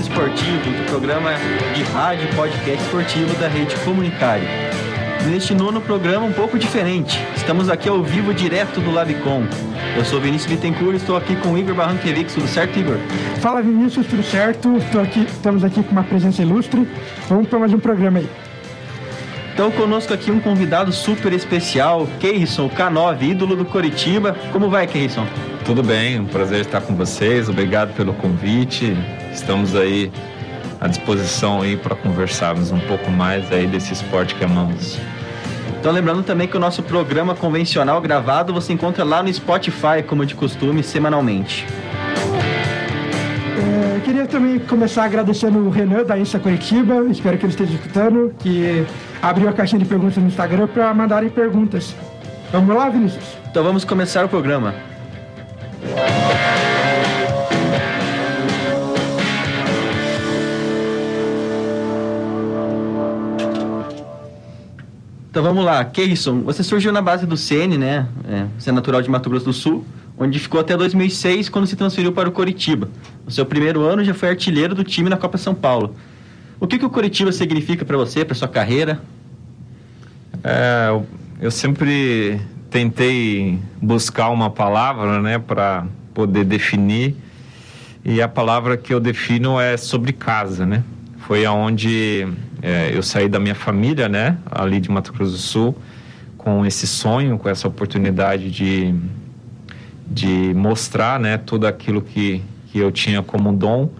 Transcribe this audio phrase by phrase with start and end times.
[0.00, 1.30] Esportivo, do programa
[1.74, 4.46] de rádio e podcast esportivo da Rede Comunicário.
[5.26, 7.18] Neste nono programa, um pouco diferente.
[7.36, 9.44] Estamos aqui ao vivo, direto do Labicom.
[9.96, 12.34] Eu sou Vinícius Bittencourt e estou aqui com o Igor Barranquevix.
[12.34, 12.96] Tudo certo, Igor?
[13.40, 14.76] Fala, Vinícius, tudo certo?
[14.76, 16.86] Estou aqui, estamos aqui com uma presença ilustre.
[17.28, 18.28] Vamos para mais um programa aí.
[19.54, 24.36] Então, conosco aqui um convidado super especial, Keirson K9, ídolo do Coritiba.
[24.52, 25.26] Como vai, Keirson?
[25.64, 27.48] Tudo bem, um prazer estar com vocês.
[27.48, 28.94] Obrigado pelo convite.
[29.32, 30.12] Estamos aí
[30.78, 34.98] à disposição aí para conversarmos um pouco mais aí desse esporte que amamos.
[35.80, 40.26] Então, lembrando também que o nosso programa convencional gravado você encontra lá no Spotify, como
[40.26, 41.66] de costume, semanalmente.
[43.56, 48.34] É, queria também começar agradecendo o Renan da Insta Curitiba, espero que ele esteja escutando,
[48.38, 48.86] que
[49.22, 51.94] abriu a caixinha de perguntas no Instagram para mandarem perguntas.
[52.52, 53.24] Vamos lá, Vinícius?
[53.50, 54.93] Então vamos começar o programa.
[65.34, 68.06] Então vamos lá, Keirson, você surgiu na base do CN, né?
[68.24, 69.84] É, você é natural de Mato Grosso do Sul,
[70.16, 72.88] onde ficou até 2006, quando se transferiu para o Coritiba.
[73.24, 75.96] No seu primeiro ano já foi artilheiro do time na Copa São Paulo.
[76.60, 79.00] O que, que o Coritiba significa para você, para sua carreira?
[80.44, 80.96] É,
[81.40, 82.40] eu sempre
[82.70, 85.84] tentei buscar uma palavra, né, para
[86.14, 87.16] poder definir.
[88.04, 90.84] E a palavra que eu defino é sobre casa, né?
[91.26, 92.24] Foi aonde
[92.64, 95.76] é, eu saí da minha família, né, ali de Mato Grosso do Sul,
[96.38, 98.94] com esse sonho, com essa oportunidade de,
[100.06, 103.90] de mostrar, né, tudo aquilo que, que eu tinha como dom.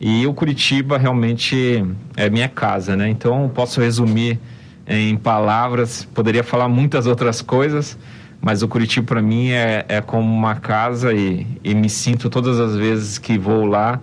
[0.00, 1.84] E o Curitiba realmente
[2.16, 3.08] é minha casa, né?
[3.08, 4.38] Então posso resumir
[4.86, 7.98] em palavras, poderia falar muitas outras coisas,
[8.40, 12.60] mas o Curitiba para mim é, é como uma casa e, e me sinto todas
[12.60, 14.00] as vezes que vou lá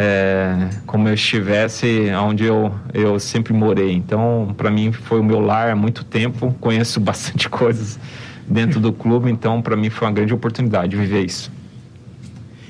[0.00, 3.92] é, como eu estivesse onde eu, eu sempre morei.
[3.92, 6.54] Então, para mim, foi o meu lar há muito tempo.
[6.60, 7.98] Conheço bastante coisas
[8.46, 11.50] dentro do clube, então, para mim, foi uma grande oportunidade viver isso.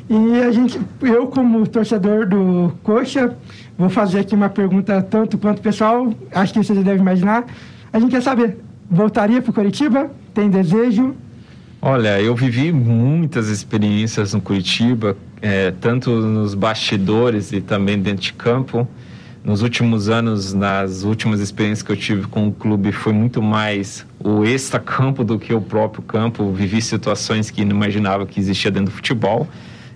[0.08, 3.36] E a gente, eu como torcedor do Coxa,
[3.76, 7.44] vou fazer aqui uma pergunta tanto quanto pessoal, acho que vocês devem imaginar.
[7.92, 8.56] A gente quer saber,
[8.90, 10.10] voltaria para Curitiba?
[10.32, 11.14] Tem desejo?
[11.80, 18.32] Olha, eu vivi muitas experiências no Curitiba, é, tanto nos bastidores e também dentro de
[18.32, 18.86] campo.
[19.44, 24.04] Nos últimos anos, nas últimas experiências que eu tive com o clube, foi muito mais
[24.18, 26.50] o extra-campo do que o próprio campo.
[26.50, 29.46] Vivi situações que não imaginava que existia dentro do futebol.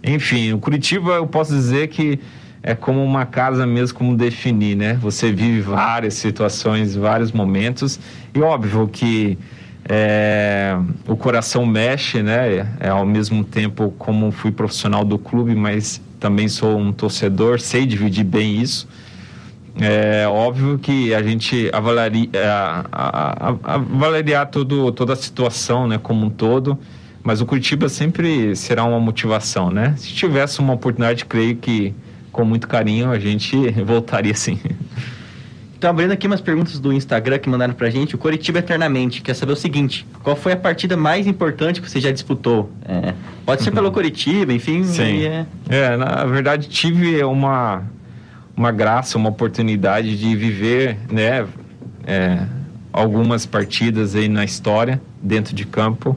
[0.05, 2.21] Enfim, o Curitiba eu posso dizer que
[2.63, 4.95] é como uma casa mesmo, como definir, né?
[5.03, 7.99] Você vive várias situações, vários momentos.
[8.33, 9.37] E óbvio que
[9.89, 10.77] é,
[11.07, 12.67] o coração mexe, né?
[12.79, 17.85] É, ao mesmo tempo como fui profissional do clube, mas também sou um torcedor, sei
[17.85, 18.89] dividir bem isso.
[19.81, 22.29] É óbvio que a gente avaliaria,
[23.63, 26.79] avaliar todo, toda a situação, né, como um todo,
[27.25, 29.95] mas o Curitiba sempre será uma motivação, né?
[29.97, 31.95] Se tivesse uma oportunidade, creio que
[32.31, 34.59] com muito carinho a gente voltaria sim.
[35.83, 39.35] Então, abrindo aqui umas perguntas do Instagram que mandaram pra gente, o Coritiba Eternamente quer
[39.35, 42.71] saber o seguinte: qual foi a partida mais importante que você já disputou?
[42.87, 43.13] É,
[43.45, 43.75] pode ser uhum.
[43.75, 44.85] pelo Coritiba, enfim.
[44.85, 45.25] Sim.
[45.25, 45.45] É...
[45.69, 47.83] é, na verdade, tive uma,
[48.57, 51.45] uma graça, uma oportunidade de viver, né,
[52.07, 52.47] é,
[52.93, 56.17] algumas partidas aí na história, dentro de campo.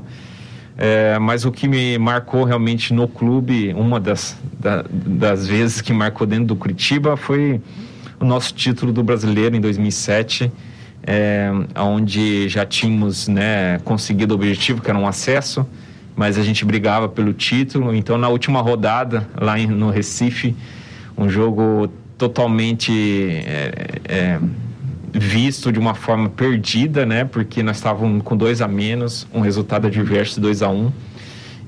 [0.77, 5.91] É, mas o que me marcou realmente no clube, uma das, da, das vezes que
[5.91, 7.59] marcou dentro do Curitiba foi
[8.19, 10.51] o nosso título do brasileiro em 2007,
[11.05, 15.65] é, onde já tínhamos né, conseguido o objetivo, que era um acesso,
[16.15, 17.93] mas a gente brigava pelo título.
[17.93, 20.55] Então, na última rodada, lá em, no Recife,
[21.17, 22.91] um jogo totalmente
[23.45, 24.39] é, é,
[25.11, 27.25] visto de uma forma perdida, né?
[27.25, 30.91] Porque nós estávamos com dois a menos, um resultado adverso 2 a 1 um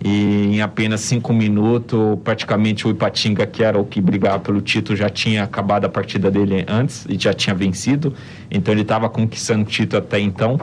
[0.04, 4.96] e em apenas cinco minutos, praticamente o Ipatinga, que era o que brigava pelo título,
[4.96, 8.14] já tinha acabado a partida dele antes e já tinha vencido.
[8.50, 10.60] Então ele estava conquistando o título até então.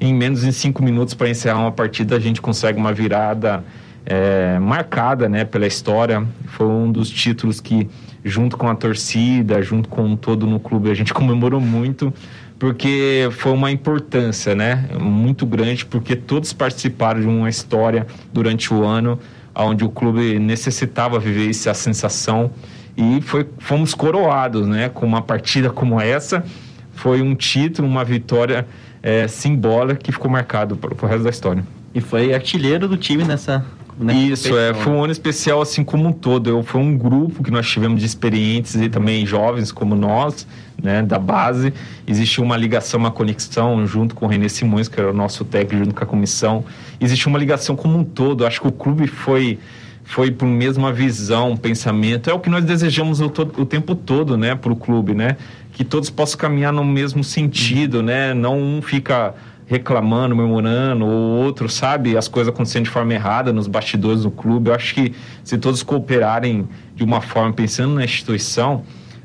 [0.00, 3.62] Em menos de cinco minutos para encerrar uma partida, a gente consegue uma virada
[4.06, 6.26] é, marcada né, pela história.
[6.46, 7.86] Foi um dos títulos que,
[8.24, 12.12] junto com a torcida, junto com todo no clube, a gente comemorou muito
[12.60, 18.84] porque foi uma importância, né, muito grande, porque todos participaram de uma história durante o
[18.84, 19.18] ano,
[19.54, 22.50] onde o clube necessitava viver essa sensação.
[22.94, 26.44] E foi, fomos coroados, né, com uma partida como essa,
[26.92, 28.68] foi um título, uma vitória
[29.02, 31.64] é, simbólica que ficou marcado para o resto da história.
[31.94, 33.64] E foi artilheiro do time nessa
[34.04, 34.14] né?
[34.14, 36.48] Isso, é, foi um ano especial assim como um todo.
[36.48, 40.46] Eu, foi um grupo que nós tivemos de experientes e também jovens como nós,
[40.82, 41.72] né, da base.
[42.06, 45.84] Existiu uma ligação, uma conexão junto com o René Simões, que era o nosso técnico,
[45.84, 46.64] junto com a comissão.
[47.00, 48.46] Existiu uma ligação como um todo.
[48.46, 49.58] Acho que o clube foi
[50.02, 52.28] foi por mesma visão, pensamento.
[52.28, 55.36] É o que nós desejamos o, o tempo todo, né, para o clube, né?
[55.72, 58.34] Que todos possam caminhar no mesmo sentido, né?
[58.34, 59.34] Não um fica
[59.70, 64.68] reclamando, murmurando, ou outro, sabe, as coisas acontecendo de forma errada nos bastidores do clube.
[64.68, 65.14] Eu acho que
[65.44, 68.82] se todos cooperarem de uma forma pensando na instituição,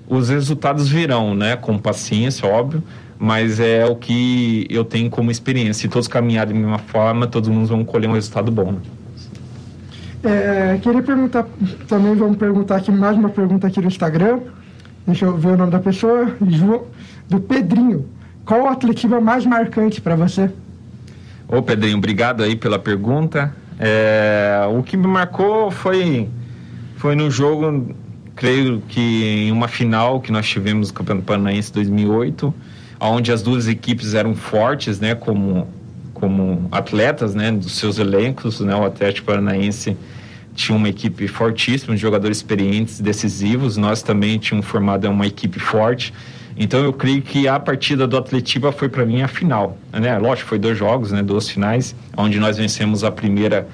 [0.07, 1.55] os resultados virão, né?
[1.55, 2.83] Com paciência, óbvio,
[3.17, 5.81] mas é o que eu tenho como experiência.
[5.81, 8.73] Se todos caminharem da mesma forma, todos mundo vão colher um resultado bom.
[8.73, 8.79] Né?
[10.23, 11.47] É, queria perguntar,
[11.87, 14.41] também vamos perguntar aqui, mais uma pergunta aqui no Instagram.
[15.07, 16.35] Deixa eu ver o nome da pessoa.
[17.27, 18.05] Do Pedrinho.
[18.45, 20.51] Qual o atletivo mais marcante para você?
[21.47, 23.55] Ô Pedrinho, obrigado aí pela pergunta.
[23.79, 26.29] É, o que me marcou foi,
[26.95, 27.95] foi no jogo,
[28.35, 32.53] creio que em uma final que nós tivemos no Campeonato Paranaense 2008,
[32.99, 35.67] onde as duas equipes eram fortes, né, como,
[36.13, 39.97] como atletas, né, dos seus elencos, né, o Atlético Paranaense
[40.53, 43.75] tinha uma equipe fortíssima de jogadores experientes, decisivos.
[43.75, 46.13] Nós também tínhamos formado uma equipe forte.
[46.57, 50.17] Então eu creio que a partida do Atletiba foi para mim a final, né?
[50.17, 53.67] Lógico, foi dois jogos, né, duas finais, onde nós vencemos a primeira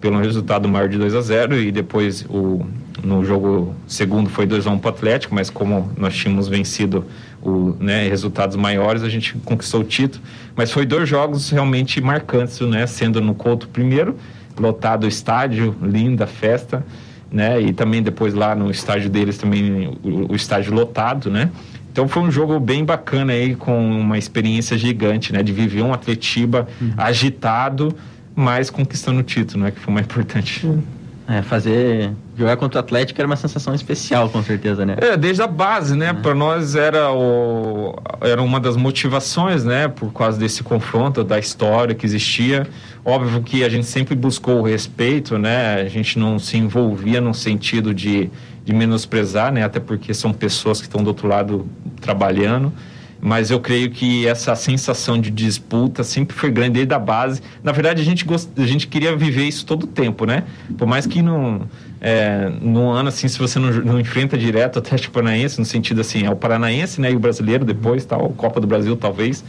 [0.00, 2.64] pelo resultado maior de 2 a 0 e depois o
[3.02, 7.04] no jogo segundo foi 2 a 1 para o Atlético, mas como nós tínhamos vencido
[7.42, 10.22] o, né, resultados maiores, a gente conquistou o título.
[10.54, 12.86] Mas foi dois jogos realmente marcantes, né?
[12.86, 14.16] Sendo no Couto primeiro,
[14.58, 16.84] lotado o estádio, linda festa,
[17.30, 17.60] né?
[17.60, 21.50] E também depois lá no estádio deles também o, o estádio lotado, né?
[22.00, 25.42] Então foi um jogo bem bacana aí, com uma experiência gigante, né?
[25.42, 26.94] De viver um Atletiba uhum.
[26.96, 27.94] agitado,
[28.34, 29.70] mas conquistando o título, né?
[29.70, 30.66] Que foi o mais importante.
[30.66, 30.82] Uhum.
[31.28, 34.96] É, fazer jogar contra o Atlético era uma sensação especial, com certeza, né?
[34.98, 36.06] É, desde a base, né?
[36.08, 36.12] É.
[36.14, 41.94] Para nós era o era uma das motivações, né, por causa desse confronto da história
[41.94, 42.66] que existia.
[43.04, 45.82] Óbvio que a gente sempre buscou o respeito, né?
[45.82, 48.30] A gente não se envolvia no sentido de,
[48.64, 49.62] de menosprezar, né?
[49.62, 51.66] Até porque são pessoas que estão do outro lado
[52.00, 52.72] trabalhando
[53.20, 57.42] mas eu creio que essa sensação de disputa sempre foi grande desde a base.
[57.62, 58.48] Na verdade, a gente, gost...
[58.56, 60.44] a gente queria viver isso todo o tempo, né?
[60.78, 61.68] Por mais que não,
[62.00, 66.00] é, no ano, assim, se você não, não enfrenta direto o Atlético Paranaense, no sentido
[66.00, 69.44] assim, é o Paranaense, né, e o brasileiro depois, tal, Copa do Brasil, talvez.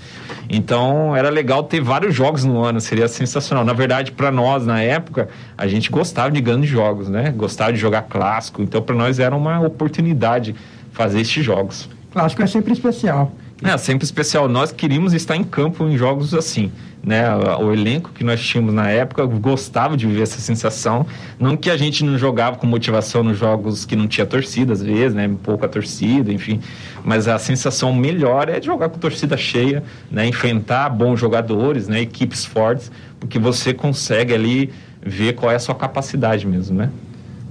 [0.49, 3.63] Então, era legal ter vários jogos no ano, seria sensacional.
[3.63, 7.31] Na verdade, para nós, na época, a gente gostava de grandes jogos, né?
[7.31, 10.53] Gostava de jogar clássico, então para nós era uma oportunidade
[10.91, 11.89] fazer estes jogos.
[12.11, 13.31] Clássico é sempre especial.
[13.63, 14.47] É, sempre especial.
[14.47, 16.71] Nós queríamos estar em campo em jogos assim,
[17.03, 17.23] né?
[17.59, 21.05] O elenco que nós tínhamos na época gostava de viver essa sensação.
[21.39, 24.81] Não que a gente não jogava com motivação nos jogos que não tinha torcida, às
[24.81, 25.29] vezes, né?
[25.43, 26.59] Pouca torcida, enfim.
[27.05, 30.25] Mas a sensação melhor é de jogar com torcida cheia, né?
[30.25, 32.01] Enfrentar bons jogadores, né?
[32.01, 34.73] Equipes fortes, porque você consegue ali
[35.05, 36.89] ver qual é a sua capacidade mesmo, né?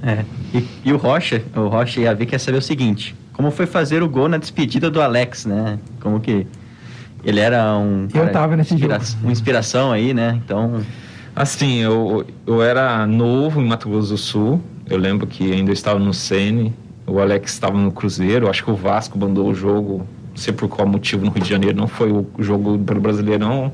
[0.03, 0.25] É.
[0.53, 4.03] E, e o Rocha, o Rocha ia ver quer saber o seguinte como foi fazer
[4.03, 5.79] o gol na despedida do Alex, né?
[6.01, 6.47] Como que
[7.25, 9.19] ele era um cara, eu tava nesse inspira jogo.
[9.23, 10.39] uma inspiração aí, né?
[10.45, 10.83] Então,
[11.35, 14.61] assim, eu, eu era novo em Mato Grosso do Sul.
[14.87, 16.75] Eu lembro que ainda estava no Sene.
[17.07, 18.47] O Alex estava no Cruzeiro.
[18.47, 21.49] Acho que o Vasco mandou o jogo, não sei por qual motivo no Rio de
[21.49, 21.79] Janeiro.
[21.79, 23.73] Não foi o jogo pelo Brasileirão.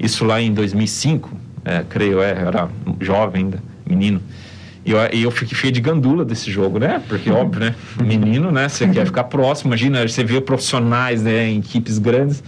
[0.00, 1.28] Isso lá em 2005,
[1.66, 2.66] é, creio, é, era
[2.98, 4.22] jovem ainda, menino.
[4.84, 7.00] E eu, eu fiquei feio de gandula desse jogo, né?
[7.08, 7.74] Porque, óbvio, né?
[8.00, 8.68] Menino, né?
[8.68, 11.48] Você quer ficar próximo, imagina, você vê profissionais, né?
[11.48, 12.42] Em equipes grandes.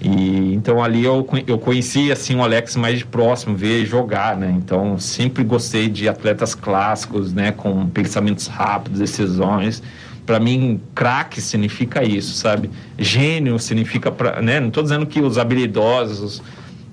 [0.00, 4.52] E então ali eu, eu conheci assim o Alex mais de próximo, ver jogar, né?
[4.56, 7.52] Então sempre gostei de atletas clássicos, né?
[7.52, 9.82] Com pensamentos rápidos, decisões.
[10.26, 12.70] Para mim, craque significa isso, sabe?
[12.98, 14.60] Gênio significa, pra, né?
[14.60, 16.42] Não estou dizendo que os habilidosos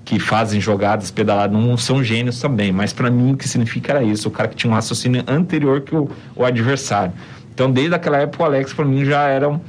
[0.04, 4.02] que fazem jogadas pedaladas não são gênios também, mas para mim o que significa era
[4.02, 7.12] isso, o cara que tinha um raciocínio anterior que o, o adversário.
[7.54, 9.60] Então, desde aquela época, o Alex para mim já era um,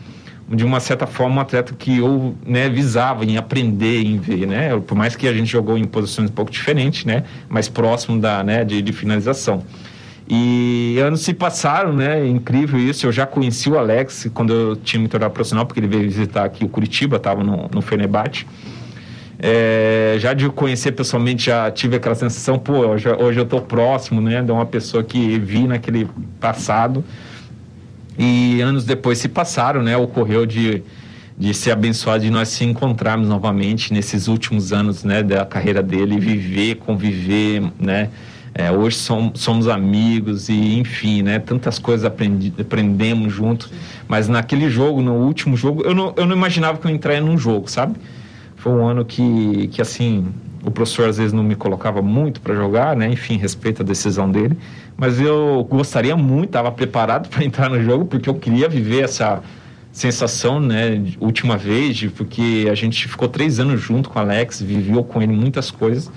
[0.49, 4.79] de uma certa forma um atleta que eu né, visava em aprender, em ver, né?
[4.79, 7.23] Por mais que a gente jogou em posições um pouco diferentes, né?
[7.49, 9.63] Mais próximo da, né, de, de finalização.
[10.27, 12.21] E anos se passaram, né?
[12.21, 13.05] É incrível isso.
[13.05, 16.45] Eu já conheci o Alex quando eu tinha me tornado profissional, porque ele veio visitar
[16.45, 18.45] aqui o Curitiba, estava no, no Fenerbahçe.
[19.45, 24.21] É, já de conhecer pessoalmente, já tive aquela sensação, pô, hoje, hoje eu estou próximo,
[24.21, 26.07] né, de uma pessoa que vi naquele
[26.39, 27.03] passado.
[28.17, 30.81] E anos depois se passaram, né, ocorreu de,
[31.37, 36.17] de ser abençoado de nós se encontrarmos novamente nesses últimos anos, né, da carreira dele,
[36.17, 38.09] viver, conviver, né,
[38.55, 41.39] É, hoje somos, somos, amigos e, enfim, né?
[41.39, 43.71] Tantas coisas aprendi, aprendemos juntos.
[44.07, 47.35] Mas naquele jogo, no último jogo, eu não, eu não imaginava que eu entraria num
[47.35, 47.95] jogo, sabe?
[48.63, 52.55] Foi um ano que, que assim, o professor às vezes não me colocava muito para
[52.55, 53.09] jogar, né?
[53.09, 54.57] Enfim, respeito a decisão dele.
[54.95, 59.43] Mas eu gostaria muito, estava preparado para entrar no jogo, porque eu queria viver essa
[59.91, 61.03] sensação, né?
[61.19, 65.33] Última vez, porque a gente ficou três anos junto com o Alex, viveu com ele
[65.33, 66.09] muitas coisas.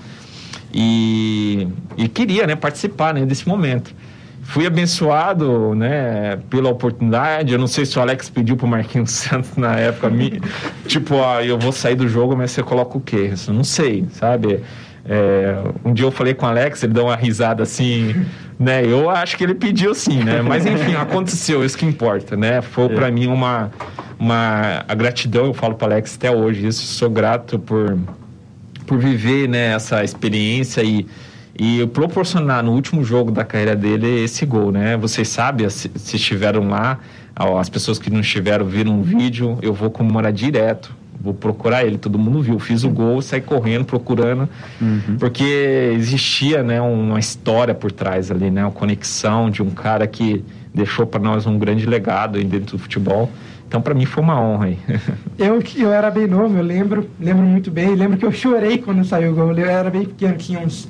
[0.73, 3.93] E, e queria né, participar né, desse momento.
[4.47, 7.51] Fui abençoado né, pela oportunidade.
[7.51, 10.41] Eu não sei se o Alex pediu para o Marquinhos Santos na época, me,
[10.87, 13.33] tipo, ó, eu vou sair do jogo, mas você coloca o quê?
[13.45, 14.61] Eu não sei, sabe?
[15.05, 18.25] É, um dia eu falei com o Alex, ele deu uma risada assim,
[18.57, 18.85] né?
[18.85, 20.41] Eu acho que ele pediu sim, né?
[20.41, 22.61] Mas enfim, aconteceu, isso que importa, né?
[22.61, 22.89] Foi é.
[22.89, 23.69] para mim uma,
[24.17, 27.97] uma a gratidão, eu falo para Alex até hoje, isso sou grato por
[28.85, 31.05] por viver né, essa experiência e,
[31.57, 34.95] e proporcionar no último jogo da carreira dele esse gol, né?
[34.95, 36.99] Vocês sabem, se, se estiveram lá,
[37.59, 40.95] as pessoas que não estiveram viram um vídeo, eu vou comemorar direto.
[41.19, 42.59] Vou procurar ele, todo mundo viu.
[42.59, 44.47] Fiz o gol, saí correndo, procurando,
[44.79, 45.17] uhum.
[45.19, 48.63] porque existia né, uma história por trás ali, né?
[48.63, 53.31] Uma conexão de um cara que deixou para nós um grande legado dentro do futebol.
[53.67, 54.77] Então, para mim, foi uma honra aí.
[55.37, 57.95] eu, eu era bem novo, eu lembro, lembro muito bem.
[57.95, 59.51] Lembro que eu chorei quando saiu o gol.
[59.53, 60.87] Eu era bem pequeno, tinha uns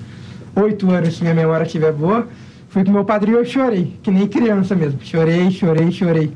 [0.57, 2.27] oito anos, se minha memória estiver boa.
[2.69, 4.99] Fui com meu padrinho e eu chorei, que nem criança mesmo.
[5.01, 6.31] Chorei, chorei, chorei.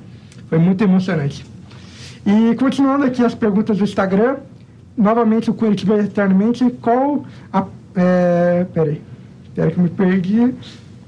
[0.49, 1.45] Foi muito emocionante.
[2.25, 4.37] E continuando aqui as perguntas do Instagram,
[4.97, 7.65] novamente o Curitiba Eternamente, qual a...
[7.95, 9.01] É, peraí,
[9.53, 10.53] peraí que eu me perdi.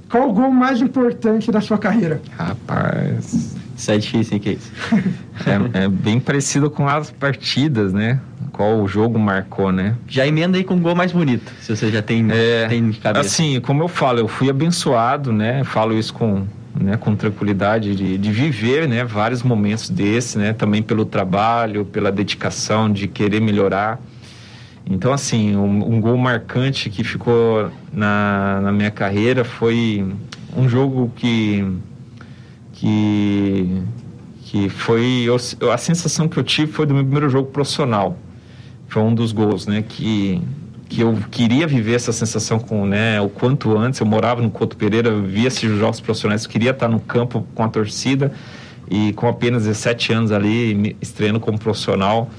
[0.09, 2.21] Qual o gol mais importante da sua carreira?
[2.37, 3.55] Rapaz...
[3.75, 4.71] Isso é difícil, hein, Case?
[5.75, 8.19] é, é bem parecido com as partidas, né?
[8.53, 9.95] Qual o jogo marcou, né?
[10.07, 13.25] Já emenda aí com o gol mais bonito, se você já tem, é, tem cabeça.
[13.25, 15.63] Assim, como eu falo, eu fui abençoado, né?
[15.63, 16.45] Falo isso com,
[16.79, 19.03] né, com tranquilidade de, de viver, né?
[19.03, 20.53] Vários momentos desses, né?
[20.53, 23.99] Também pelo trabalho, pela dedicação de querer melhorar.
[24.85, 30.05] Então, assim, um, um gol marcante que ficou na, na minha carreira foi
[30.55, 31.65] um jogo que
[32.73, 33.81] que
[34.43, 35.25] que foi
[35.71, 38.15] a sensação que eu tive foi do meu primeiro jogo profissional
[38.93, 40.39] foi um dos gols né que
[40.87, 43.99] que eu queria viver essa sensação com né o quanto antes.
[43.99, 47.67] Eu morava no Couto Pereira via esses jogos profissionais queria estar no campo com a
[47.67, 48.31] torcida
[48.91, 52.29] e com apenas 17 anos ali estreando como profissional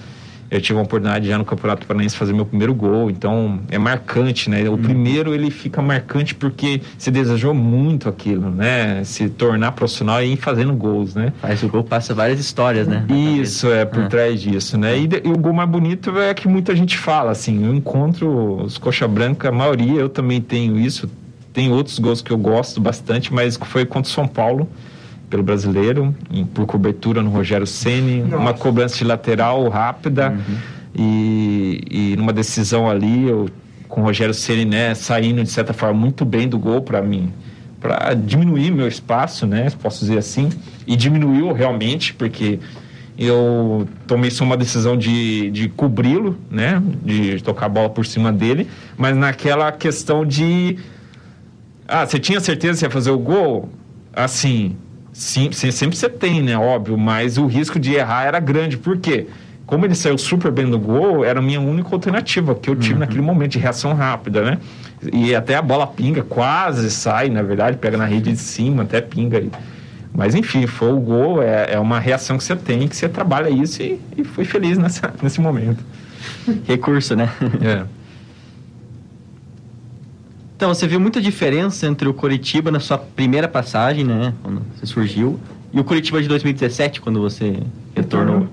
[0.55, 4.49] eu tive a oportunidade já no Campeonato Paranaense fazer meu primeiro gol, então é marcante,
[4.49, 4.69] né?
[4.69, 4.79] O hum.
[4.79, 9.03] primeiro ele fica marcante porque se desejou muito aquilo, né?
[9.03, 11.33] Se tornar profissional e ir fazendo gols, né?
[11.41, 13.05] Faz o gol, passa várias histórias, né?
[13.11, 14.07] Isso, é, por ah.
[14.07, 14.97] trás disso, né?
[14.97, 18.79] E, e, o gol mais bonito é que muita gente fala, assim, eu encontro os
[18.79, 21.11] coxa branca, a maioria, eu também tenho isso,
[21.53, 24.69] tem outros gols que eu gosto bastante, mas foi contra o São Paulo,
[25.29, 30.57] pelo brasileiro, em, por cobertura no Rogério Ceni, uma cobrança de lateral rápida uhum.
[30.95, 33.49] e, e numa decisão ali, eu,
[33.89, 37.33] com o Rogério Ceni né, saindo de certa forma muito bem do gol para mim,
[37.81, 40.49] para diminuir meu espaço, né, posso dizer assim,
[40.87, 42.59] e diminuiu realmente porque
[43.17, 48.33] eu tomei só uma decisão de, de cobri-lo, né, de tocar a bola por cima
[48.33, 50.79] dele, mas naquela questão de
[51.87, 53.69] ah, você tinha certeza que ia fazer o gol?
[54.13, 54.77] Assim,
[55.15, 56.59] Sim, sempre você tem, né?
[56.59, 58.77] Óbvio, mas o risco de errar era grande.
[58.77, 59.29] Por quê?
[59.65, 62.95] Como ele saiu super bem do gol, era a minha única alternativa que eu tive
[62.95, 63.01] uhum.
[63.01, 64.59] naquele momento de reação rápida, né?
[65.13, 69.01] E até a bola pinga, quase sai, na verdade, pega na rede de cima, até
[69.01, 69.51] pinga aí.
[70.13, 73.49] Mas enfim, foi o gol, é, é uma reação que você tem, que você trabalha
[73.49, 75.83] isso e, e fui feliz nessa, nesse momento.
[76.67, 77.31] Recurso, né?
[77.63, 77.85] É.
[80.57, 84.33] Então, você viu muita diferença entre o Curitiba na sua primeira passagem, né?
[84.43, 85.39] Quando você surgiu,
[85.73, 87.59] e o Curitiba de 2017, quando você
[87.95, 88.47] retornou?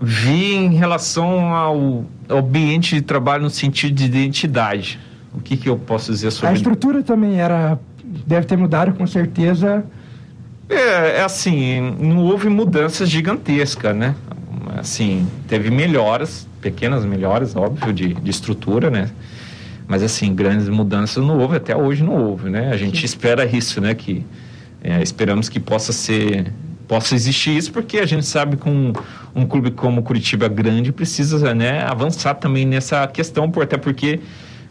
[0.00, 5.00] Vi em relação ao ambiente de trabalho no sentido de identidade.
[5.34, 7.78] O que, que eu posso dizer sobre A estrutura também era.
[8.24, 9.84] Deve ter mudado, com certeza.
[10.68, 14.14] É, é assim, não houve mudanças gigantescas, né?
[14.76, 19.10] Assim, teve melhoras, pequenas melhoras, óbvio, de, de estrutura, né?
[19.88, 22.70] Mas assim, grandes mudanças não houve, até hoje não houve, né?
[22.70, 23.06] A gente Sim.
[23.06, 23.94] espera isso, né?
[23.94, 24.24] Que
[24.84, 26.52] é, esperamos que possa ser
[26.86, 28.94] possa existir isso porque a gente sabe que um,
[29.34, 34.20] um clube como Curitiba grande precisa né, avançar também nessa questão, até porque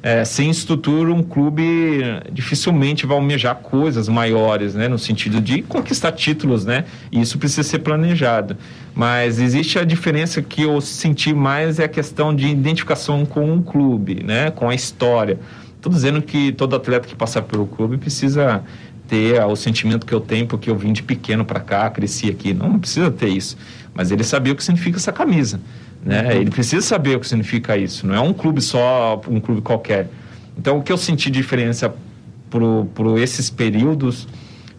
[0.02, 2.02] é, sem estrutura, um clube
[2.32, 4.88] dificilmente vai almejar coisas maiores, né?
[4.88, 6.86] No sentido de conquistar títulos, né?
[7.12, 8.56] E isso precisa ser planejado.
[8.94, 13.64] Mas existe a diferença que eu senti mais é a questão de identificação com o
[13.64, 14.52] clube, né?
[14.52, 15.40] Com a história.
[15.76, 18.64] Estou dizendo que todo atleta que passar pelo clube precisa
[19.08, 22.54] ter o sentimento que eu tenho, porque eu vim de pequeno para cá, cresci aqui.
[22.54, 23.58] Não, não precisa ter isso.
[23.94, 25.60] Mas ele sabia o que significa essa camisa.
[26.04, 26.24] Né?
[26.24, 26.32] Uhum.
[26.42, 28.06] Ele precisa saber o que significa isso.
[28.08, 30.10] Não é um clube só, um clube qualquer.
[30.58, 31.94] Então, o que eu senti de diferença
[32.50, 34.28] por, por esses períodos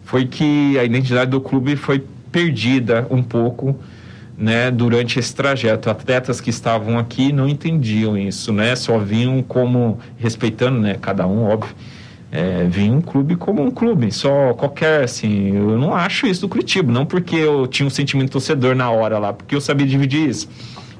[0.03, 3.75] foi que a identidade do clube foi perdida um pouco
[4.39, 5.89] né, durante esse trajeto.
[5.89, 8.75] Atletas que estavam aqui não entendiam isso, né?
[8.75, 11.75] Só vinham como respeitando, né, cada um, óbvio.
[12.31, 16.47] É, vinha um clube como um clube, só qualquer, assim, eu não acho isso do
[16.47, 20.29] Curitiba, não porque eu tinha um sentimento torcedor na hora lá, porque eu sabia dividir
[20.29, 20.47] isso,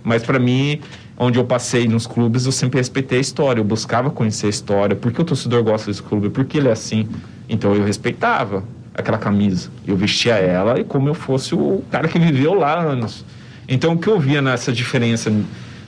[0.04, 0.80] mas para mim,
[1.18, 4.96] onde eu passei nos clubes, eu sempre respeitei a história, eu buscava conhecer a história,
[4.96, 7.08] porque o torcedor gosta desse clube, porque ele é assim,
[7.48, 8.64] então eu respeitava,
[9.00, 9.70] aquela camisa.
[9.88, 13.26] Eu vestia ela e como eu fosse o cara que viveu lá anos.
[13.68, 15.32] Então, o que eu via nessa diferença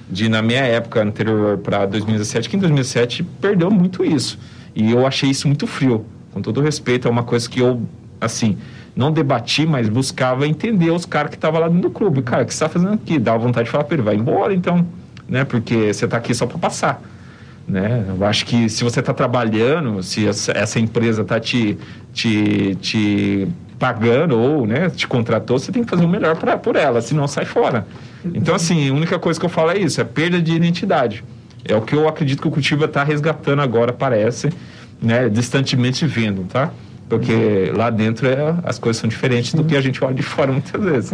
[0.09, 4.37] de, na minha época anterior para 2017, que em 2007 perdeu muito isso.
[4.75, 6.05] E eu achei isso muito frio.
[6.31, 7.81] Com todo respeito, é uma coisa que eu,
[8.19, 8.57] assim,
[8.95, 12.21] não debati, mas buscava entender os caras que estavam lá dentro do clube.
[12.21, 13.17] Cara, o que você está fazendo aqui?
[13.17, 14.85] Dá vontade de falar para ele, vai embora então,
[15.27, 15.43] né?
[15.45, 17.01] Porque você está aqui só para passar.
[17.67, 18.05] Né?
[18.07, 21.77] Eu acho que se você está trabalhando, se essa empresa está te,
[22.11, 23.47] te, te
[23.79, 27.27] pagando ou né, te contratou, você tem que fazer o melhor pra, por ela, senão
[27.27, 27.87] sai fora.
[28.25, 31.23] Então, assim, a única coisa que eu falo é isso, é perda de identidade.
[31.63, 34.49] É o que eu acredito que o Curitiba está resgatando agora, parece,
[35.01, 36.71] né, distantemente vendo, tá?
[37.17, 40.51] Porque lá dentro é, as coisas são diferentes do que a gente olha de fora
[40.51, 41.11] muitas vezes.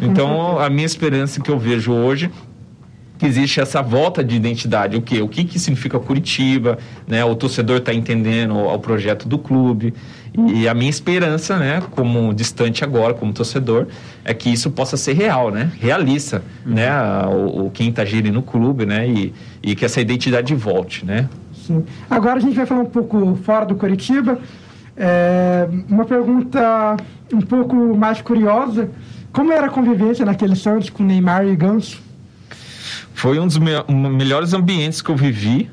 [0.00, 2.30] Então, a minha esperança que eu vejo hoje
[3.18, 4.96] que existe essa volta de identidade.
[4.96, 5.22] O que?
[5.22, 6.78] O que, que significa Curitiba?
[7.06, 7.24] Né?
[7.24, 9.94] O torcedor está entendendo o, o, projeto do clube.
[10.36, 13.86] E a minha esperança, né, como distante agora, como torcedor,
[14.24, 15.70] é que isso possa ser real, né?
[15.78, 16.74] Realista, uhum.
[16.74, 16.90] né?
[17.28, 19.08] O, o, quem está gerindo o clube, né?
[19.08, 19.32] E,
[19.62, 21.28] e que essa identidade volte, né?
[21.64, 21.84] Sim.
[22.10, 24.40] Agora a gente vai falar um pouco fora do Curitiba.
[24.96, 26.96] É, uma pergunta
[27.32, 28.90] um pouco mais curiosa.
[29.32, 32.00] Como era a convivência naquele Santos com Neymar e Ganso?
[33.12, 33.72] Foi um dos me
[34.10, 35.70] melhores ambientes que eu vivi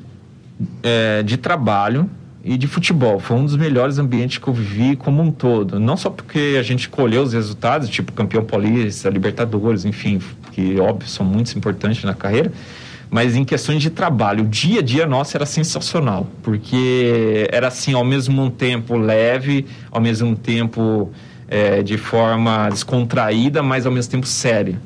[0.81, 2.10] é, de trabalho
[2.43, 3.19] e de futebol.
[3.19, 5.79] Foi um dos melhores ambientes que eu vivi como um todo.
[5.79, 10.19] Não só porque a gente colheu os resultados, tipo campeão paulista, Libertadores, enfim,
[10.51, 12.51] que óbvio são muito importantes na carreira,
[13.12, 14.45] mas em questões de trabalho.
[14.45, 20.00] O dia a dia nosso era sensacional, porque era assim, ao mesmo tempo leve, ao
[20.00, 21.12] mesmo tempo
[21.50, 24.80] é, de forma descontraída, mas ao mesmo tempo séria.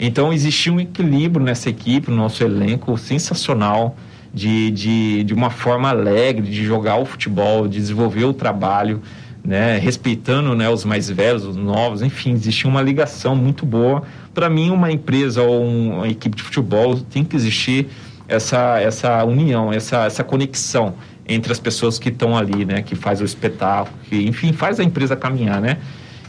[0.00, 3.96] Então existia um equilíbrio nessa equipe, no nosso elenco sensacional,
[4.34, 9.00] de, de, de uma forma alegre de jogar o futebol, de desenvolver o trabalho,
[9.44, 14.02] né, respeitando né, os mais velhos, os novos, enfim, existia uma ligação muito boa.
[14.34, 17.88] Para mim, uma empresa ou uma equipe de futebol tem que existir
[18.28, 20.94] essa, essa união, essa, essa conexão
[21.26, 24.84] entre as pessoas que estão ali, né, que faz o espetáculo, que, enfim, faz a
[24.84, 25.78] empresa caminhar, né?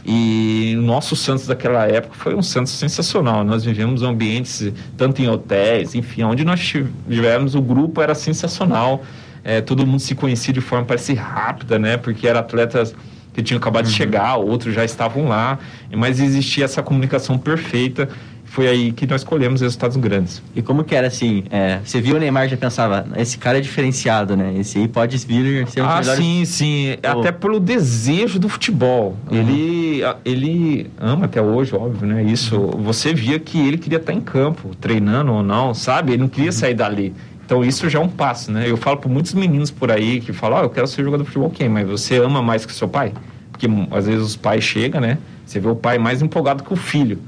[0.04, 3.44] E o nosso Santos daquela época foi um Santos sensacional.
[3.44, 9.04] Nós vivemos ambientes, tanto em hotéis, enfim, onde nós tivemos, o grupo era sensacional.
[9.44, 11.96] É, todo mundo se conhecia de forma parece rápida, né?
[11.96, 12.94] Porque eram atletas
[13.34, 13.90] que tinham acabado uhum.
[13.90, 15.58] de chegar, outros já estavam lá,
[15.94, 18.08] mas existia essa comunicação perfeita
[18.52, 20.42] foi aí que nós colhemos resultados grandes.
[20.54, 21.42] E como que era assim?
[21.50, 24.52] É, você viu o Neymar já pensava, esse cara é diferenciado, né?
[24.58, 26.22] Esse aí pode vir ser um Ah, melhores...
[26.22, 26.96] sim, sim.
[27.02, 27.20] Oh.
[27.20, 29.16] Até pelo desejo do futebol.
[29.30, 29.38] Uhum.
[29.38, 32.22] Ele, ele ama até hoje, óbvio, né?
[32.24, 32.58] Isso.
[32.58, 32.82] Uhum.
[32.82, 36.12] Você via que ele queria estar em campo, treinando ou não, sabe?
[36.12, 36.52] Ele não queria uhum.
[36.52, 37.14] sair dali.
[37.44, 38.68] Então isso já é um passo, né?
[38.68, 41.28] Eu falo para muitos meninos por aí que falam, oh, eu quero ser jogador de
[41.28, 41.68] futebol, quem?
[41.68, 43.12] Mas você ama mais que seu pai?
[43.50, 45.18] Porque às vezes os pais chegam, né?
[45.44, 47.18] Você vê o pai mais empolgado que o filho.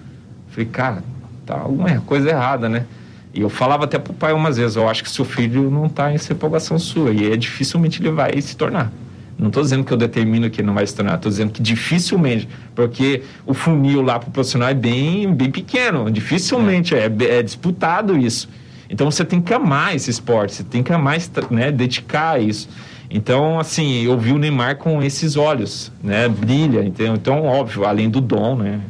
[0.48, 1.04] Eu falei, cara,
[1.44, 2.86] tá alguma coisa errada, né?
[3.34, 6.12] E eu falava até pro pai umas vezes, eu acho que seu filho não tá
[6.12, 8.92] em essa empolgação sua, e é dificilmente ele vai se tornar.
[9.36, 11.60] Não estou dizendo que eu determino que ele não vai se tornar, estou dizendo que
[11.60, 17.06] dificilmente, porque o funil lá para o profissional é bem, bem pequeno, dificilmente é.
[17.06, 17.42] É, é.
[17.42, 18.48] disputado isso.
[18.88, 21.18] Então você tem que amar esse esporte, você tem que amar,
[21.50, 22.68] né, dedicar a isso.
[23.10, 28.10] Então, assim, eu vi o Neymar com esses olhos, né, brilha, então, então óbvio, além
[28.10, 28.80] do dom, né,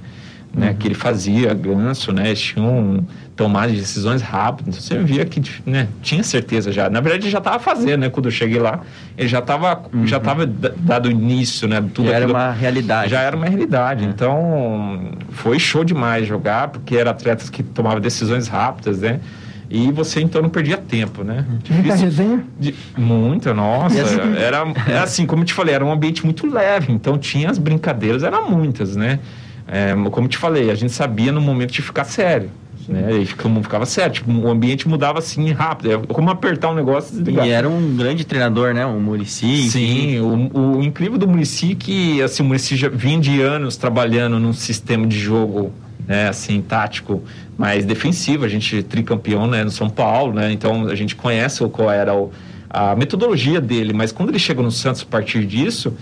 [0.54, 0.76] né, uhum.
[0.76, 3.04] que ele fazia, ganso, né, tinha um
[3.36, 4.86] tomar decisões rápidas.
[4.86, 6.88] Então, você via que né, tinha certeza já.
[6.88, 8.08] Na verdade, ele já estava fazendo, né?
[8.08, 8.80] Quando eu cheguei lá,
[9.16, 10.06] ele já estava uhum.
[10.06, 11.82] já tava dado início, né?
[11.92, 13.10] Tudo já era uma realidade.
[13.10, 14.04] Já era uma realidade.
[14.04, 14.08] É.
[14.08, 19.20] Então, foi show demais jogar, porque eram atletas que tomavam decisões rápidas, né?
[19.70, 21.46] E você então não perdia tempo, né?
[21.68, 22.44] Muita resenha?
[22.58, 23.98] De, muita, nossa.
[24.38, 26.92] Era, era assim, como eu te falei, era um ambiente muito leve.
[26.92, 29.18] Então tinha as brincadeiras, eram muitas, né?
[29.66, 32.50] É, como te falei, a gente sabia no momento de ficar sério.
[32.86, 33.22] Né?
[33.22, 35.92] E ficava, ficava sério, tipo, o ambiente mudava assim rápido.
[35.92, 37.46] É como apertar um negócio e desligar.
[37.46, 38.84] E era um grande treinador, né?
[38.84, 39.70] O Murici.
[39.70, 43.76] Sim, o, o, incrível do Murici é que assim, o Murici já vinha de anos
[43.76, 45.72] trabalhando num sistema de jogo
[46.06, 47.22] né, assim, tático
[47.56, 48.44] mais defensivo.
[48.44, 50.52] A gente tricampeão né, no São Paulo, né?
[50.52, 52.30] Então a gente conhece qual era o,
[52.68, 55.94] a metodologia dele, mas quando ele chegou no Santos a partir disso,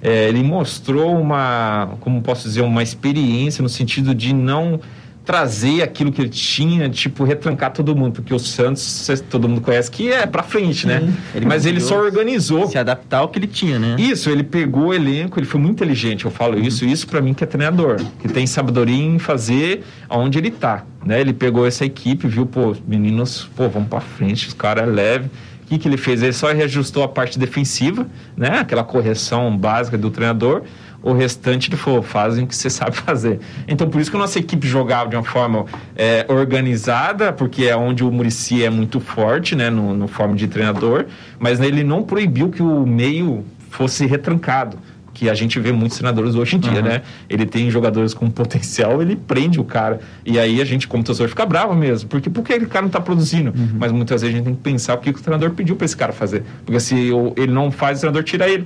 [0.00, 4.80] é, ele mostrou uma, como posso dizer, uma experiência no sentido de não
[5.28, 9.90] trazer aquilo que ele tinha, tipo, retrancar todo mundo, porque o Santos, todo mundo conhece
[9.90, 11.06] que é pra frente, né?
[11.34, 12.66] Ele Mas ele só organizou.
[12.66, 13.96] Se adaptar ao que ele tinha, né?
[13.98, 17.34] Isso, ele pegou o elenco, ele foi muito inteligente, eu falo isso, isso para mim
[17.34, 21.20] que é treinador, que tem sabedoria em fazer aonde ele tá, né?
[21.20, 25.26] Ele pegou essa equipe, viu, pô, meninos, pô, vamos pra frente, os caras é leve.
[25.26, 26.22] O que, que ele fez?
[26.22, 28.60] Ele só reajustou a parte defensiva, né?
[28.60, 30.62] Aquela correção básica do treinador
[31.08, 33.40] o restante ele falou, fazem o que você sabe fazer.
[33.66, 35.64] Então, por isso que a nossa equipe jogava de uma forma
[35.96, 40.46] é, organizada, porque é onde o Murici é muito forte, né, no, no forma de
[40.46, 41.06] treinador,
[41.38, 44.78] mas ele não proibiu que o meio fosse retrancado
[45.18, 46.82] que a gente vê muitos treinadores hoje em dia, uhum.
[46.82, 47.02] né?
[47.28, 49.98] Ele tem jogadores com potencial, ele prende o cara.
[50.24, 52.08] E aí a gente, como torcedor, fica bravo mesmo.
[52.08, 53.50] Porque por que aquele cara não está produzindo?
[53.50, 53.78] Uhum.
[53.80, 55.96] Mas muitas vezes a gente tem que pensar o que o treinador pediu para esse
[55.96, 56.44] cara fazer.
[56.64, 58.64] Porque se ele não faz, o treinador tira ele.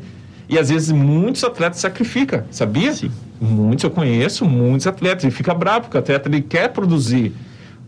[0.49, 2.93] E às vezes muitos atletas sacrificam, sabia?
[2.93, 3.11] Sim.
[3.41, 5.25] Muitos eu conheço, muitos atletas.
[5.25, 7.33] E fica bravo, porque o atleta ele quer produzir.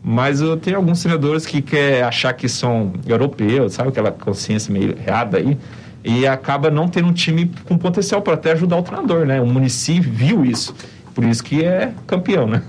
[0.02, 3.88] Mas eu tenho alguns treinadores que quer achar que são europeus, sabe?
[3.88, 5.56] Aquela consciência meio errada aí.
[6.04, 9.40] E acaba não tendo um time com potencial para até ajudar o treinador, né?
[9.40, 10.74] O município viu isso.
[11.14, 12.62] Por isso que é campeão, né?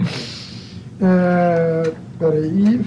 [1.02, 2.80] é, peraí.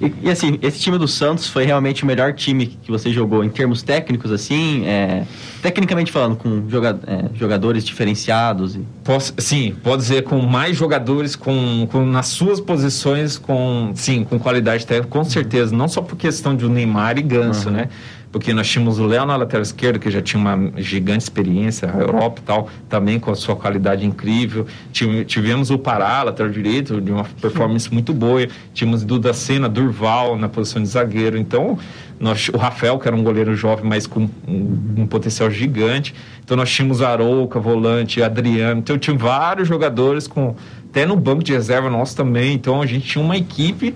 [0.00, 3.42] E, e, assim, esse time do Santos foi realmente o melhor time que você jogou
[3.42, 5.24] em termos técnicos, assim, é,
[5.62, 8.76] tecnicamente falando, com joga, é, jogadores diferenciados?
[8.76, 8.80] E...
[9.02, 14.38] Posso, sim, pode dizer com mais jogadores, com, com, nas suas posições, com sim, com
[14.38, 15.74] qualidade técnica, com certeza.
[15.74, 17.74] Não só por questão de Neymar e Ganso, uhum.
[17.74, 17.88] né?
[18.36, 21.98] Porque nós tínhamos o Léo na lateral esquerda, que já tinha uma gigante experiência, a
[21.98, 24.66] Europa e tal, também com a sua qualidade incrível.
[24.92, 28.46] Tivemos o Pará, lateral direito, de uma performance muito boa.
[28.74, 31.38] Tínhamos Duda Sena, Durval na posição de zagueiro.
[31.38, 31.78] Então,
[32.20, 36.14] nós, o Rafael, que era um goleiro jovem, mas com um, um potencial gigante.
[36.44, 38.80] Então, nós tínhamos Arouca, volante, Adriano.
[38.80, 40.54] Então, tinha vários jogadores com
[40.90, 42.52] até no banco de reserva nosso também.
[42.52, 43.94] Então, a gente tinha uma equipe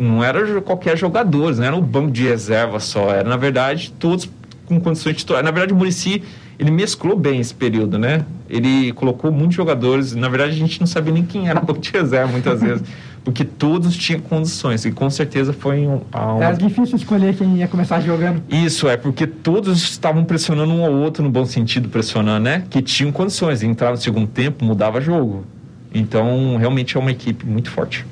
[0.00, 4.28] não era qualquer jogador, não era um banco de reserva só, era na verdade todos
[4.64, 5.42] com condições de titular.
[5.42, 6.22] Na verdade o Murici,
[6.58, 8.24] ele mesclou bem esse período, né?
[8.48, 11.80] Ele colocou muitos jogadores, na verdade a gente não sabia nem quem era o banco
[11.80, 12.82] de reserva muitas vezes,
[13.22, 16.42] porque todos tinham condições e com certeza foi um, um...
[16.42, 18.42] Era difícil escolher quem ia começar jogando.
[18.48, 22.64] Isso, é porque todos estavam pressionando um ao outro no bom sentido, pressionando, né?
[22.70, 25.44] Que tinham condições, entrava no segundo tempo, mudava jogo.
[25.92, 28.06] Então, realmente é uma equipe muito forte.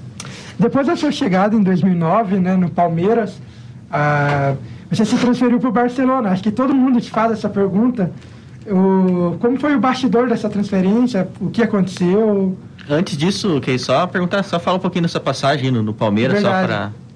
[0.59, 3.41] Depois da sua chegada em 2009, né, no Palmeiras,
[3.91, 4.55] ah,
[4.91, 6.31] você se transferiu para o Barcelona.
[6.31, 8.11] Acho que todo mundo te faz essa pergunta.
[8.67, 11.29] O, como foi o bastidor dessa transferência?
[11.41, 12.57] O que aconteceu?
[12.89, 16.73] Antes disso, que só perguntar, só fala um pouquinho dessa passagem no, no Palmeiras, Verdade.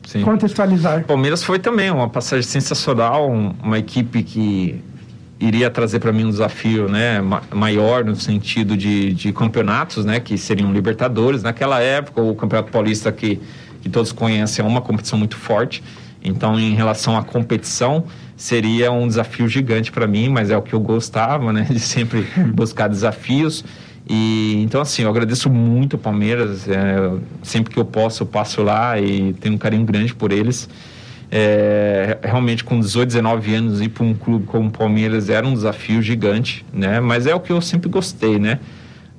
[0.07, 1.05] só para contextualizar.
[1.05, 4.83] Palmeiras foi também uma passagem sensacional, uma equipe que
[5.43, 7.21] iria trazer para mim um desafio né,
[7.53, 11.43] maior no sentido de, de campeonatos, né, que seriam Libertadores.
[11.43, 13.41] Naquela época, o Campeonato Paulista, que,
[13.81, 15.83] que todos conhecem, é uma competição muito forte.
[16.23, 18.05] Então, em relação à competição,
[18.37, 22.25] seria um desafio gigante para mim, mas é o que eu gostava, né, de sempre
[22.55, 23.65] buscar desafios.
[24.09, 26.69] E então assim, eu agradeço muito o Palmeiras.
[26.69, 30.69] É, sempre que eu posso, eu passo lá e tenho um carinho grande por eles.
[31.35, 35.55] É, realmente com 18, 19 anos ir para um clube como o Palmeiras era um
[35.55, 37.01] desafio gigante, né?
[37.01, 38.61] Mas é o que eu sempre gostei, né?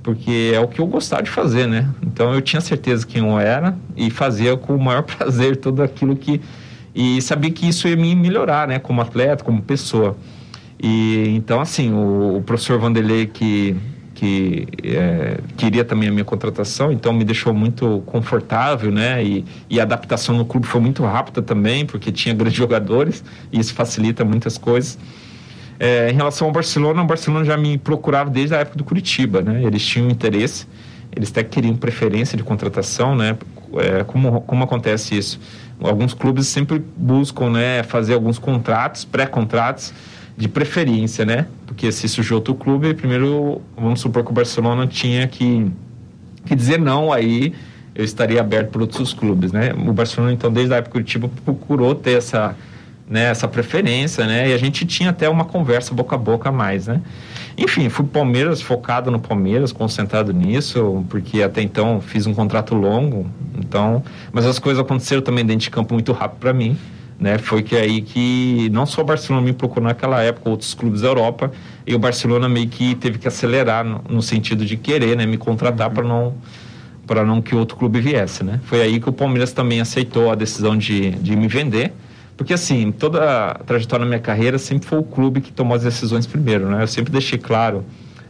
[0.04, 1.90] Porque é o que eu gostava de fazer, né?
[2.04, 6.16] Então eu tinha certeza quem eu era e fazia com o maior prazer tudo aquilo
[6.16, 6.40] que
[6.94, 8.78] e sabia que isso ia me melhorar, né?
[8.78, 10.16] Como atleta, como pessoa.
[10.80, 13.76] E então assim, o, o professor Vanderlei que
[14.24, 19.22] que é, queria também a minha contratação, então me deixou muito confortável, né?
[19.22, 23.60] E, e, a adaptação no clube foi muito rápida também, porque tinha grandes jogadores e
[23.60, 24.98] isso facilita muitas coisas.
[25.78, 29.42] É, em relação ao Barcelona, o Barcelona já me procurava desde a época do Curitiba,
[29.42, 29.62] né?
[29.62, 30.68] Eles tinham interesse,
[31.14, 33.38] eles até queriam preferência de contratação, né?
[33.76, 35.38] É, como, como acontece isso?
[35.82, 39.94] Alguns clubes sempre buscam, né, fazer alguns contratos, pré-contratos,
[40.36, 41.48] de preferência, né?
[41.66, 45.72] Porque se surgiu outro clube, primeiro, vamos supor que o Barcelona tinha que,
[46.46, 47.54] que dizer não, aí
[47.96, 49.74] eu estaria aberto para outros clubes, né?
[49.74, 52.56] O Barcelona, então, desde a época do Curitiba, procurou ter essa,
[53.08, 54.50] né, essa preferência, né?
[54.50, 57.02] E a gente tinha até uma conversa boca a boca a mais, né?
[57.56, 63.28] Enfim, fui Palmeiras, focado no Palmeiras, concentrado nisso, porque até então fiz um contrato longo,
[63.56, 66.76] então, mas as coisas aconteceram também dentro de campo muito rápido para mim,
[67.20, 67.38] né?
[67.38, 71.08] Foi que aí que não só o Barcelona me procurou naquela época, outros clubes da
[71.08, 71.52] Europa,
[71.86, 75.38] e o Barcelona meio que teve que acelerar no, no sentido de querer, né, me
[75.38, 76.36] contratar para não
[77.06, 78.62] para não que outro clube viesse, né?
[78.64, 81.92] Foi aí que o Palmeiras também aceitou a decisão de, de me vender
[82.36, 85.84] porque assim, toda a trajetória da minha carreira sempre foi o clube que tomou as
[85.84, 86.84] decisões primeiro, né?
[86.84, 87.86] Eu sempre deixei claro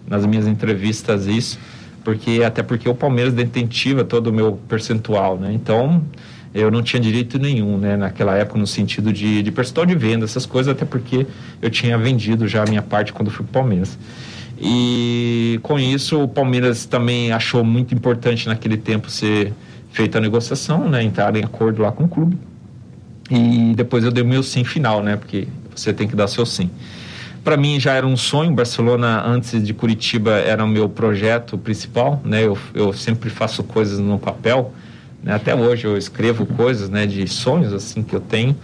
[0.08, 1.58] nas minhas entrevistas isso,
[2.04, 5.54] porque até porque o Palmeiras detentiva todo o meu percentual, né?
[5.54, 6.04] Então,
[6.53, 10.25] eu não tinha direito nenhum, né, naquela época no sentido de, de percentual de venda,
[10.25, 11.25] essas coisas, até porque
[11.61, 13.97] eu tinha vendido já a minha parte quando fui para o Palmeiras.
[14.59, 19.51] E com isso, o Palmeiras também achou muito importante naquele tempo ser
[19.91, 22.37] feita a negociação, né, entrar em acordo lá com o clube.
[23.29, 25.15] E depois eu dei o meu sim final, né?
[25.15, 26.69] Porque você tem que dar seu sim.
[27.43, 28.51] Para mim já era um sonho.
[28.51, 32.43] Barcelona, antes de Curitiba, era o meu projeto principal, né?
[32.43, 34.73] Eu, eu sempre faço coisas no papel.
[35.23, 35.33] Né?
[35.33, 37.05] Até hoje eu escrevo coisas, né?
[37.07, 38.55] De sonhos assim que eu tenho.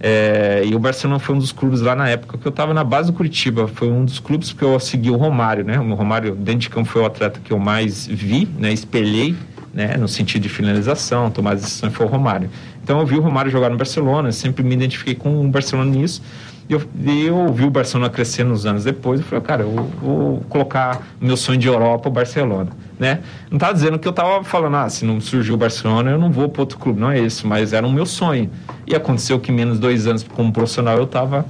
[0.00, 2.84] É, e o Barcelona foi um dos clubes lá na época que eu estava na
[2.84, 3.66] base do Curitiba.
[3.66, 5.78] Foi um dos clubes que eu segui o Romário, né?
[5.78, 8.72] O Romário, dentro de campo, foi o atleta que eu mais vi, né?
[8.72, 9.34] Espelhei,
[9.74, 9.96] né?
[9.96, 12.48] No sentido de finalização, tomar decisões, foi o Romário.
[12.82, 16.22] Então eu vi o Romário jogar no Barcelona, sempre me identifiquei com o Barcelona nisso.
[16.68, 19.20] E eu, eu vi o Barcelona crescer nos anos depois.
[19.20, 19.70] Eu falei, cara, eu
[20.02, 23.20] vou colocar meu sonho de Europa, o Barcelona, né?
[23.50, 26.30] Não estava dizendo que eu estava falando, ah, se não surgiu o Barcelona, eu não
[26.30, 27.00] vou para outro clube.
[27.00, 28.50] Não é isso, mas era o meu sonho.
[28.86, 31.46] E aconteceu que menos dois anos como profissional eu estava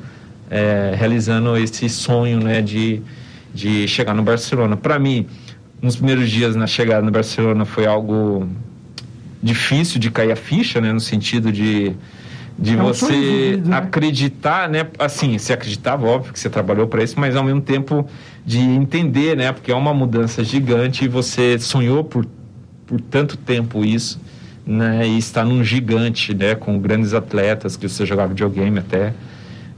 [0.49, 3.03] é, realizando esse sonho, né, de,
[3.53, 4.77] de chegar no Barcelona.
[4.77, 5.27] Para mim,
[5.83, 8.49] nos primeiros dias na chegada no Barcelona foi algo
[9.43, 10.93] difícil de cair a ficha, né?
[10.93, 11.93] No sentido de,
[12.59, 13.77] de é um você né?
[13.77, 14.87] acreditar, né?
[14.99, 18.07] Assim, você acreditava, óbvio que você trabalhou para isso, mas ao mesmo tempo
[18.45, 19.53] de entender, né?
[19.53, 22.27] Porque é uma mudança gigante e você sonhou por,
[22.87, 24.21] por tanto tempo isso,
[24.67, 25.07] né?
[25.07, 26.57] E está num gigante, né?
[26.57, 29.15] Com grandes atletas que você jogava videogame até,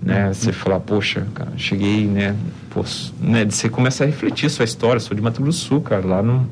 [0.03, 0.33] né?
[0.33, 2.35] Você falar, poxa, cara, cheguei, né?
[2.71, 2.83] Pô,
[3.21, 3.45] né?
[3.45, 4.99] Você começa a refletir sua história.
[5.01, 6.49] Sou de Mato Grosso do Sul, cara, lá no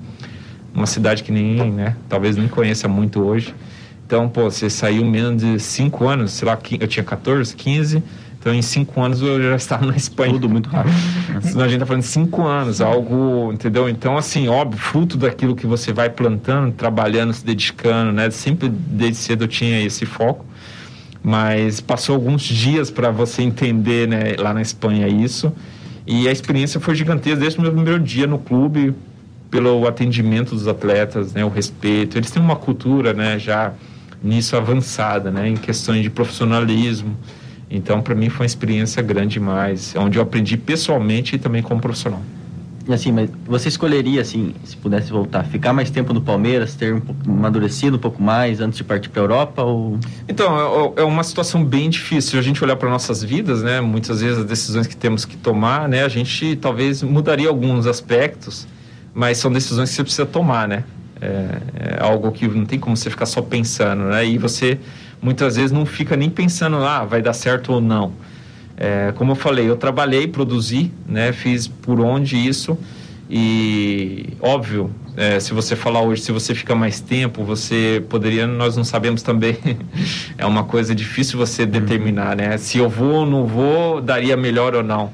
[0.75, 3.55] uma cidade que ninguém, né, talvez nem conheça muito hoje.
[4.09, 8.03] Então, pô, você saiu menos de cinco anos, sei lá, eu tinha 14, 15,
[8.40, 10.33] então em cinco anos eu já estava na Espanha.
[10.33, 10.94] Tudo muito rápido.
[11.44, 13.87] Senão a gente está falando de cinco anos, algo, entendeu?
[13.87, 18.31] Então, assim, óbvio, fruto daquilo que você vai plantando, trabalhando, se dedicando, né?
[18.31, 20.47] Sempre desde cedo eu tinha esse foco.
[21.23, 25.53] Mas passou alguns dias para você entender, né, lá na Espanha isso.
[26.07, 28.94] E a experiência foi gigantesca desde o meu primeiro dia no clube,
[29.51, 32.16] pelo atendimento dos atletas, né, o respeito.
[32.16, 33.75] Eles têm uma cultura, né, já
[34.22, 37.16] nisso avançada, né, em questões de profissionalismo.
[37.70, 41.81] Então, para mim foi uma experiência grande demais, onde eu aprendi pessoalmente e também como
[41.81, 42.22] profissional.
[42.88, 46.94] E assim, mas você escolheria, assim, se pudesse voltar, ficar mais tempo no Palmeiras, ter
[46.94, 49.62] um pouco, amadurecido um pouco mais antes de partir para a Europa?
[49.62, 49.98] Ou...
[50.26, 52.31] Então, é, é uma situação bem difícil.
[52.31, 55.37] Se a gente olhar para nossas vidas, né, muitas vezes as decisões que temos que
[55.37, 58.66] tomar, né, a gente talvez mudaria alguns aspectos
[59.18, 60.85] mas são decisões que você precisa tomar, né?
[61.20, 64.24] É, é, algo que não tem como você ficar só pensando, né?
[64.26, 64.78] E você
[65.20, 68.12] muitas vezes não fica nem pensando, ah, vai dar certo ou não.
[68.76, 71.33] É, como eu falei, eu trabalhei, produzi, né?
[71.33, 72.78] Fiz por onde isso
[73.31, 78.74] e óbvio, é, se você falar hoje, se você fica mais tempo, você poderia, nós
[78.74, 79.59] não sabemos também,
[80.38, 82.57] é uma coisa difícil você determinar, né?
[82.57, 85.12] Se eu vou ou não vou, daria melhor ou não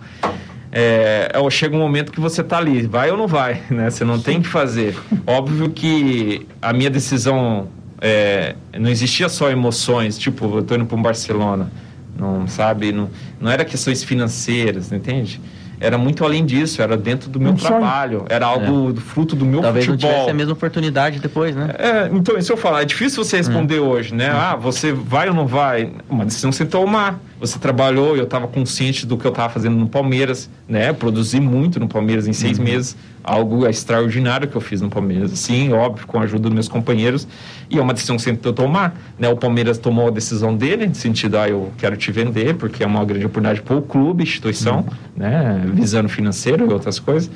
[0.77, 3.89] é, é, chega um momento que você está ali, vai ou não vai, né?
[3.89, 4.99] Você não tem que fazer.
[5.25, 7.69] Óbvio que a minha decisão
[8.01, 11.71] é, não existia só emoções, tipo, eu estou indo para um Barcelona,
[12.19, 13.09] não sabe, não,
[13.41, 15.41] não era questões financeiras, entende?
[15.81, 18.27] era muito além disso, era dentro do meu um trabalho, sonho.
[18.31, 19.01] era algo é.
[19.01, 20.01] fruto do meu Talvez futebol.
[20.01, 21.75] Talvez não tivesse a mesma oportunidade depois, né?
[21.79, 23.89] É, então, isso eu falo, é difícil você responder hum.
[23.89, 24.33] hoje, né?
[24.33, 24.37] Hum.
[24.37, 25.93] Ah, você vai ou não vai?
[26.09, 27.21] Uma decisão você tomar.
[27.41, 30.93] Você trabalhou, eu estava consciente do que eu estava fazendo no Palmeiras, né?
[30.93, 32.65] Produzi muito no Palmeiras em seis uhum.
[32.65, 35.33] meses, algo extraordinário que eu fiz no Palmeiras.
[35.33, 37.27] Sim, óbvio, com a ajuda dos meus companheiros.
[37.69, 39.29] E é uma decisão que você tentou tomar, né?
[39.29, 42.87] O Palmeiras tomou a decisão dele, no sentido, ah, eu quero te vender, porque é
[42.87, 44.87] uma grande oportunidade para o clube, instituição, uhum.
[45.17, 45.63] né?
[45.75, 47.31] Visando financeiro e outras coisas.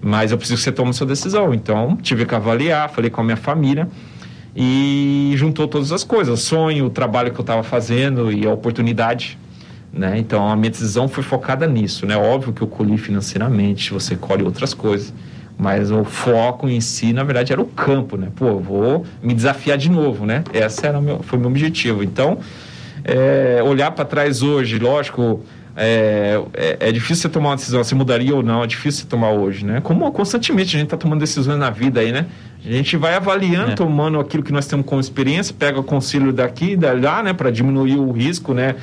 [0.00, 1.54] Mas eu preciso que você tome a sua decisão.
[1.54, 3.88] Então, tive que avaliar, falei com a minha família
[4.56, 9.38] e juntou todas as coisas, sonho, o trabalho que eu estava fazendo e a oportunidade
[9.96, 10.18] né?
[10.18, 12.04] Então a minha decisão foi focada nisso.
[12.04, 12.16] Né?
[12.16, 15.14] Óbvio que eu colhi financeiramente, você colhe outras coisas,
[15.56, 18.16] mas o foco em si, na verdade, era o campo.
[18.16, 18.28] Né?
[18.34, 20.26] Pô, eu vou me desafiar de novo.
[20.26, 20.42] Né?
[20.52, 22.02] Esse era meu, foi meu objetivo.
[22.02, 22.38] Então
[23.04, 25.42] é, olhar para trás hoje, lógico,
[25.76, 29.08] é, é, é, difícil você tomar uma decisão, se mudaria ou não, é difícil você
[29.08, 29.80] tomar hoje, né?
[29.80, 32.26] Como constantemente a gente está tomando decisões na vida aí, né?
[32.64, 33.74] A gente vai avaliando, é.
[33.74, 37.32] tomando aquilo que nós temos como experiência, pega o conselho daqui e lá, né?
[37.32, 38.76] Para diminuir o risco, né?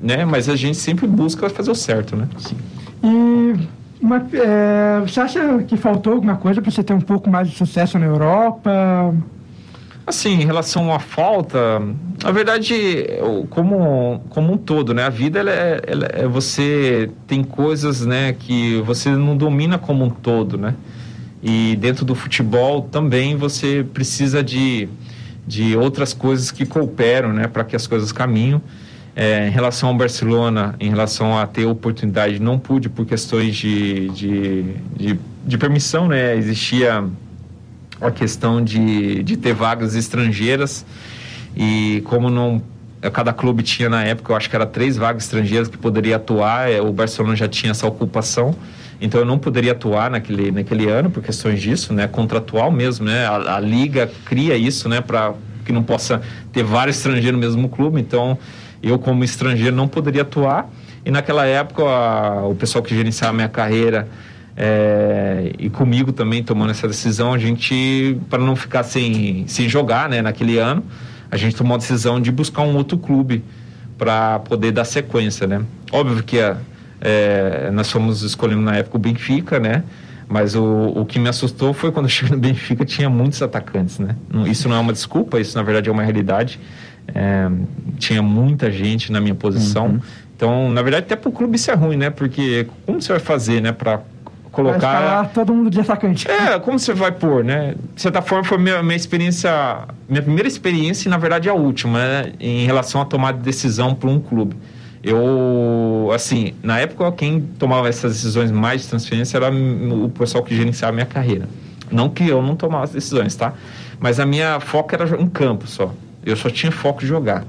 [0.00, 0.24] né?
[0.24, 2.28] Mas a gente sempre busca fazer o certo, né?
[2.38, 2.56] Sim.
[3.02, 3.68] E
[4.00, 7.56] uma, é, você acha que faltou alguma coisa para você ter um pouco mais de
[7.56, 9.12] sucesso na Europa?
[10.06, 11.82] Assim, em relação à falta,
[12.22, 13.08] na verdade,
[13.50, 15.02] como, como um todo, né?
[15.02, 20.04] A vida, ela é, ela é, você tem coisas, né, que você não domina como
[20.04, 20.76] um todo, né?
[21.42, 24.88] E dentro do futebol também você precisa de,
[25.44, 28.62] de outras coisas que cooperam, né, para que as coisas caminhem.
[29.16, 34.08] É, em relação ao Barcelona, em relação a ter oportunidade, não pude por questões de,
[34.10, 34.62] de,
[34.94, 36.36] de, de permissão, né?
[36.36, 37.02] Existia
[38.00, 40.84] a questão de, de ter vagas estrangeiras.
[41.56, 42.62] E como não
[43.10, 46.70] cada clube tinha na época, eu acho que era três vagas estrangeiras que poderia atuar,
[46.70, 48.54] é, o Barcelona já tinha essa ocupação,
[49.00, 53.26] então eu não poderia atuar naquele, naquele ano por questões disso, né, contratual mesmo, né,
[53.26, 57.68] a, a liga cria isso, né, para que não possa ter vários estrangeiros no mesmo
[57.68, 58.38] clube, então
[58.82, 60.68] eu como estrangeiro não poderia atuar,
[61.04, 64.08] e naquela época a, o pessoal que gerenciava a minha carreira
[64.56, 70.08] é, e comigo também tomando essa decisão, a gente, para não ficar sem, sem jogar
[70.08, 70.82] né, naquele ano,
[71.30, 73.44] a gente tomou a decisão de buscar um outro clube
[73.98, 75.62] para poder dar sequência, né?
[75.92, 76.38] Óbvio que
[77.00, 79.82] é, nós fomos escolhendo na época o Benfica, né?
[80.28, 83.98] Mas o, o que me assustou foi quando eu cheguei no Benfica tinha muitos atacantes,
[83.98, 84.16] né?
[84.46, 86.58] Isso não é uma desculpa, isso na verdade é uma realidade.
[87.14, 87.48] É,
[87.98, 89.86] tinha muita gente na minha posição.
[89.86, 90.00] Uhum.
[90.34, 92.10] Então, na verdade, até para o clube isso é ruim, né?
[92.10, 93.72] Porque como você vai fazer, né?
[93.72, 94.00] Para
[94.56, 95.22] colocar.
[95.22, 96.28] Vai todo mundo de atacante.
[96.30, 97.74] É, como você vai pôr, né?
[97.94, 99.50] De certa forma, foi minha, minha experiência,
[100.08, 102.32] minha primeira experiência e, na verdade, a última, né?
[102.40, 104.56] Em relação a tomar decisão para um clube.
[105.02, 110.56] Eu, assim, na época, quem tomava essas decisões mais de transferência era o pessoal que
[110.56, 111.48] gerenciava a minha carreira.
[111.92, 113.52] Não que eu não tomasse decisões, tá?
[114.00, 115.92] Mas a minha foco era em campo só.
[116.24, 117.44] Eu só tinha foco de jogar.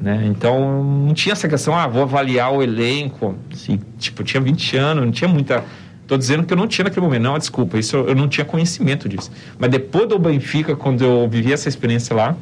[0.00, 0.26] Né?
[0.26, 3.36] Então, não tinha essa questão, ah, vou avaliar o elenco.
[3.54, 3.78] Sim.
[3.98, 5.62] Tipo, eu tinha 20 anos, não tinha muita
[6.06, 7.22] Estou dizendo que eu não tinha naquele momento.
[7.22, 9.28] Não, desculpa, isso eu não tinha conhecimento disso.
[9.58, 12.36] Mas depois do Benfica, quando eu vivi essa experiência lá,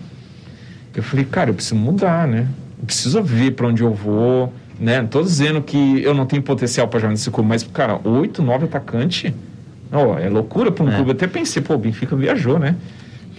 [0.95, 2.47] eu falei, cara, eu preciso mudar, né?
[2.79, 5.01] Eu preciso ver para onde eu vou, né?
[5.01, 8.43] Não tô dizendo que eu não tenho potencial para jogar nesse clube, mas, cara, oito,
[8.43, 9.33] nove atacantes,
[9.91, 10.95] oh, é loucura para um é.
[10.97, 11.11] clube.
[11.13, 12.77] Eu até pensei, pô, o Benfica viajou, né?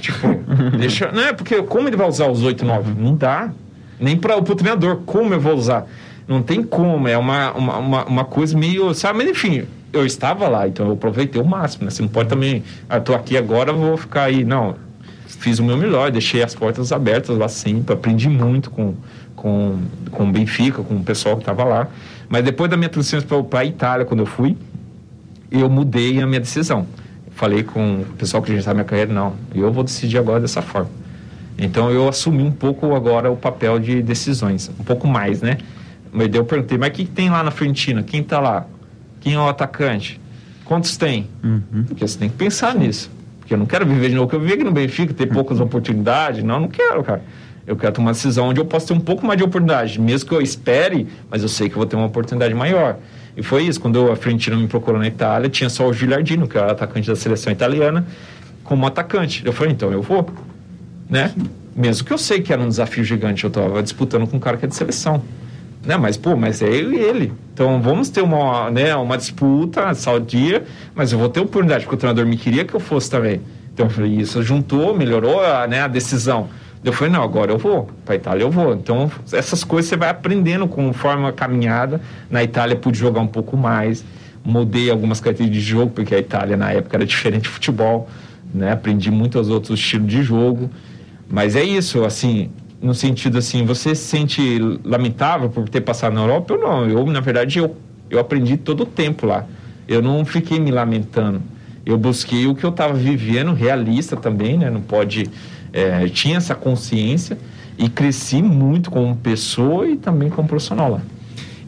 [0.02, 0.28] Tipo,
[0.76, 1.12] deixa.
[1.12, 2.92] Não é porque como ele vai usar os oito, nove?
[3.00, 3.54] Não dá.
[4.00, 5.86] Nem para o treinador, como eu vou usar?
[6.28, 8.92] Não tem como, é uma, uma, uma, uma coisa meio.
[8.96, 9.66] Sabe, mas enfim,
[9.98, 11.92] eu estava lá, então eu aproveitei o máximo, né?
[11.92, 14.44] Você não pode também, ah, tô aqui agora, vou ficar aí.
[14.44, 14.76] Não,
[15.28, 18.96] fiz o meu melhor, deixei as portas abertas lá sempre, aprendi muito com,
[19.36, 19.80] com,
[20.12, 21.88] com o Benfica, com o pessoal que estava lá.
[22.28, 24.58] Mas depois da minha transferência para a Itália, quando eu fui,
[25.52, 26.88] eu mudei a minha decisão.
[27.32, 30.90] Falei com o pessoal que está minha carreira, não, eu vou decidir agora dessa forma.
[31.58, 35.58] Então eu assumi um pouco agora o papel de decisões, um pouco mais, né?
[36.12, 38.04] Mas eu perguntei, mas o que, que tem lá na Frentina?
[38.04, 38.66] Quem está lá?
[39.26, 40.22] Quem é o atacante?
[40.66, 41.28] Quantos tem?
[41.44, 41.84] Uhum.
[41.88, 43.10] Porque você tem que pensar nisso.
[43.40, 45.58] Porque eu não quero viver de novo, que eu vivi aqui no Benfica, ter poucas
[45.58, 45.66] uhum.
[45.66, 46.44] oportunidades.
[46.44, 47.24] Não, não quero, cara.
[47.66, 50.30] Eu quero tomar uma decisão onde eu posso ter um pouco mais de oportunidade, mesmo
[50.30, 52.98] que eu espere, mas eu sei que eu vou ter uma oportunidade maior.
[53.36, 56.56] E foi isso, quando a Fiorentina me procurou na Itália, tinha só o Gilardino, que
[56.56, 58.06] era atacante da seleção italiana,
[58.64, 59.44] como atacante.
[59.44, 60.30] Eu falei, então eu vou,
[61.10, 61.34] né?
[61.76, 64.56] Mesmo que eu sei que era um desafio gigante, eu estava disputando com um cara
[64.56, 65.24] que é de seleção.
[65.86, 65.98] Né?
[65.98, 67.34] Mas, pô, mas é eu e ele.
[67.54, 70.64] Então vamos ter uma, né, uma disputa saudia,
[70.96, 73.42] mas eu vou ter oportunidade, porque o treinador me queria que eu fosse também.
[73.74, 76.48] Então eu falei, isso juntou, melhorou a, né, a decisão.
[76.84, 77.90] Eu falei, não, agora eu vou.
[78.06, 78.74] Para Itália eu vou.
[78.74, 82.00] Então, essas coisas você vai aprendendo conforme a caminhada.
[82.30, 84.06] Na Itália pude jogar um pouco mais.
[84.44, 88.08] Mudei algumas características de jogo, porque a Itália na época era diferente de futebol.
[88.54, 88.72] Né?
[88.72, 90.70] Aprendi muitos outros estilos de jogo.
[91.28, 92.52] Mas é isso, assim,
[92.86, 96.54] no sentido assim, você se sente lamentável por ter passado na Europa?
[96.54, 96.88] Eu não.
[96.88, 97.76] Eu, na verdade, eu,
[98.10, 99.46] eu aprendi todo o tempo lá.
[99.88, 101.42] Eu não fiquei me lamentando.
[101.86, 104.70] Eu busquei o que eu estava vivendo, realista também, né?
[104.70, 105.30] Não pode.
[105.74, 107.38] É, tinha essa consciência
[107.78, 111.02] e cresci muito como pessoa e também como profissional lá.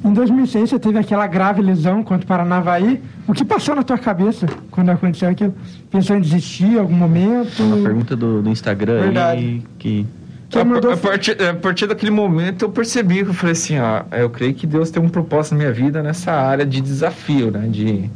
[0.03, 3.01] Em 2006 você teve aquela grave lesão contra o Paranavaí.
[3.27, 5.53] O que passou na tua cabeça quando aconteceu aquilo?
[5.91, 7.61] Pensou em desistir em algum momento?
[7.61, 9.41] Uma pergunta do, do Instagram Verdade.
[9.41, 10.05] aí que
[10.53, 14.29] a, a, partir, a partir daquele momento eu percebi que eu falei assim, ó, eu
[14.29, 17.67] creio que Deus tem um propósito na minha vida nessa área de desafio, né?
[17.69, 18.09] De,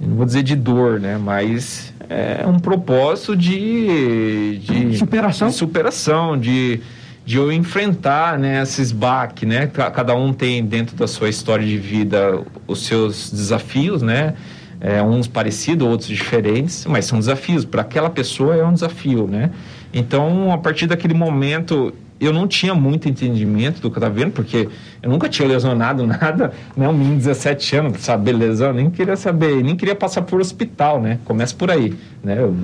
[0.00, 1.16] não vou dizer de dor, né?
[1.16, 6.80] Mas é um propósito de, de superação, de, superação, de,
[7.24, 9.66] de eu enfrentar né, esses baques, né?
[9.66, 14.34] Cada um tem dentro da sua história de vida os seus desafios, né?
[14.78, 17.64] É, uns parecidos, outros diferentes, mas são desafios.
[17.64, 19.50] Para aquela pessoa é um desafio, né?
[19.92, 24.30] Então, a partir daquele momento, eu não tinha muito entendimento do que eu estava vendo,
[24.30, 24.68] porque
[25.02, 26.88] eu nunca tinha lesionado nada, né?
[26.88, 31.00] Um menino de 17 anos, saber lesão, nem queria saber, nem queria passar por hospital,
[31.00, 31.18] né?
[31.24, 32.38] Começa por aí, né?
[32.38, 32.54] Eu,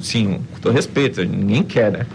[0.00, 2.06] sim, com todo respeito, ninguém quer, né?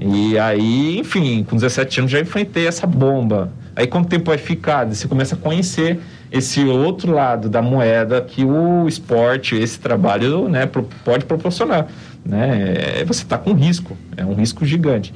[0.00, 3.52] E aí, enfim, com 17 anos já enfrentei essa bomba.
[3.76, 4.86] Aí, quanto tempo vai ficar?
[4.86, 6.00] Você começa a conhecer
[6.32, 10.68] esse outro lado da moeda que o esporte, esse trabalho, né,
[11.04, 11.86] pode proporcionar.
[12.28, 13.00] Né?
[13.00, 15.12] É, você está com risco, é um risco gigante.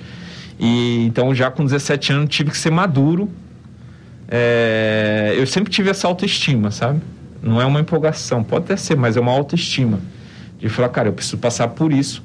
[0.59, 3.29] E então, já com 17 anos, tive que ser maduro.
[4.29, 7.01] É, eu sempre tive essa autoestima, sabe?
[7.41, 10.01] Não é uma empolgação, pode até ser, mas é uma autoestima.
[10.59, 12.23] De falar, cara, eu preciso passar por isso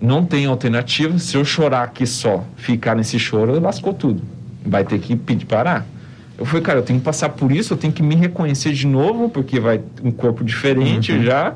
[0.00, 1.18] não tem alternativa.
[1.18, 4.22] Se eu chorar aqui só, ficar nesse choro, lascou tudo.
[4.64, 5.86] Vai ter que pedir parar.
[6.36, 8.86] Eu falei, cara, eu tenho que passar por isso, eu tenho que me reconhecer de
[8.86, 11.24] novo, porque vai um corpo diferente uhum.
[11.24, 11.54] já.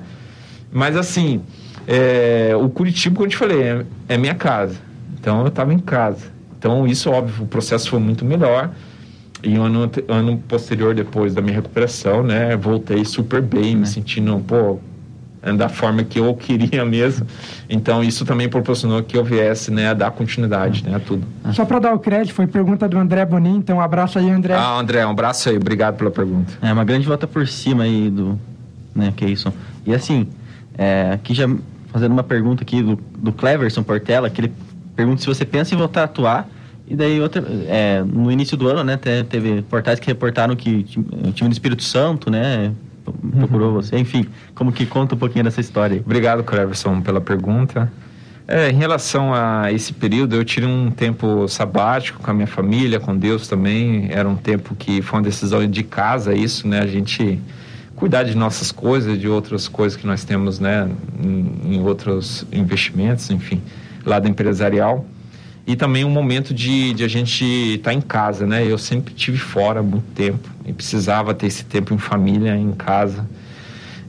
[0.72, 1.40] Mas assim,
[1.86, 4.76] é, o Curitiba, como eu te falei, é, é minha casa.
[5.18, 6.26] Então eu estava em casa.
[6.58, 8.70] Então isso, óbvio, o processo foi muito melhor.
[9.42, 14.38] E um ano, ano posterior, depois da minha recuperação, né, voltei super bem, me sentindo,
[14.46, 14.78] pô,
[15.56, 17.26] da forma que eu queria mesmo.
[17.68, 21.26] Então isso também proporcionou que eu viesse né, a dar continuidade né, a tudo.
[21.52, 24.54] Só para dar o crédito, foi pergunta do André Bonin, então um abraço aí, André.
[24.54, 26.52] Ah, André, um abraço aí, obrigado pela pergunta.
[26.62, 28.38] É uma grande volta por cima aí do,
[28.94, 29.52] né, que é isso.
[29.84, 30.28] E assim,
[30.78, 31.48] é, aqui já
[31.92, 34.52] fazendo uma pergunta aqui do, do Cleverson Portela, que ele
[34.96, 36.48] pergunta se você pensa em voltar a atuar
[36.86, 38.96] e daí outra, é, no início do ano, né,
[39.28, 40.84] teve portais que reportaram que
[41.26, 42.72] o time do Espírito Santo, né,
[43.38, 43.74] procurou uhum.
[43.74, 43.98] você?
[43.98, 45.96] Enfim, como que conta um pouquinho dessa história?
[45.96, 46.00] Aí.
[46.00, 47.90] Obrigado, Cleverson, pela pergunta.
[48.46, 52.98] É, em relação a esse período, eu tirei um tempo sabático com a minha família,
[52.98, 54.08] com Deus também.
[54.10, 56.80] Era um tempo que foi uma decisão de casa, isso, né?
[56.80, 57.40] A gente
[58.02, 60.90] cuidar de nossas coisas, de outras coisas que nós temos, né?
[61.22, 63.62] Em, em outros investimentos, enfim,
[64.04, 65.06] lado empresarial
[65.64, 68.66] e também um momento de, de a gente estar tá em casa, né?
[68.66, 72.72] Eu sempre tive fora há muito tempo e precisava ter esse tempo em família, em
[72.72, 73.24] casa.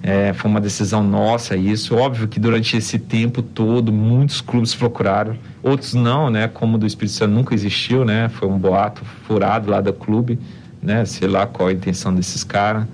[0.01, 1.95] É, foi uma decisão nossa isso.
[1.95, 6.47] Óbvio que durante esse tempo todo muitos clubes procuraram, outros não, né?
[6.47, 8.27] Como o do Espírito Santo nunca existiu, né?
[8.29, 10.39] Foi um boato furado lá do clube,
[10.81, 11.05] né?
[11.05, 12.87] Sei lá qual a intenção desses caras.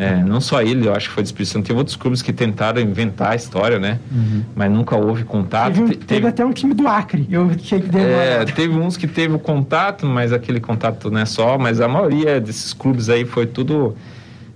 [0.00, 1.60] É, não só ele, eu acho que foi disposição.
[1.60, 3.98] Teve outros clubes que tentaram inventar a história, né?
[4.10, 4.42] Uhum.
[4.56, 5.74] Mas nunca houve contato.
[5.74, 7.28] Teve, teve, teve, até um time do Acre.
[7.30, 11.26] Eu achei que é, Teve uns que teve o contato, mas aquele contato não é
[11.26, 11.58] só.
[11.58, 13.94] Mas a maioria desses clubes aí foi tudo,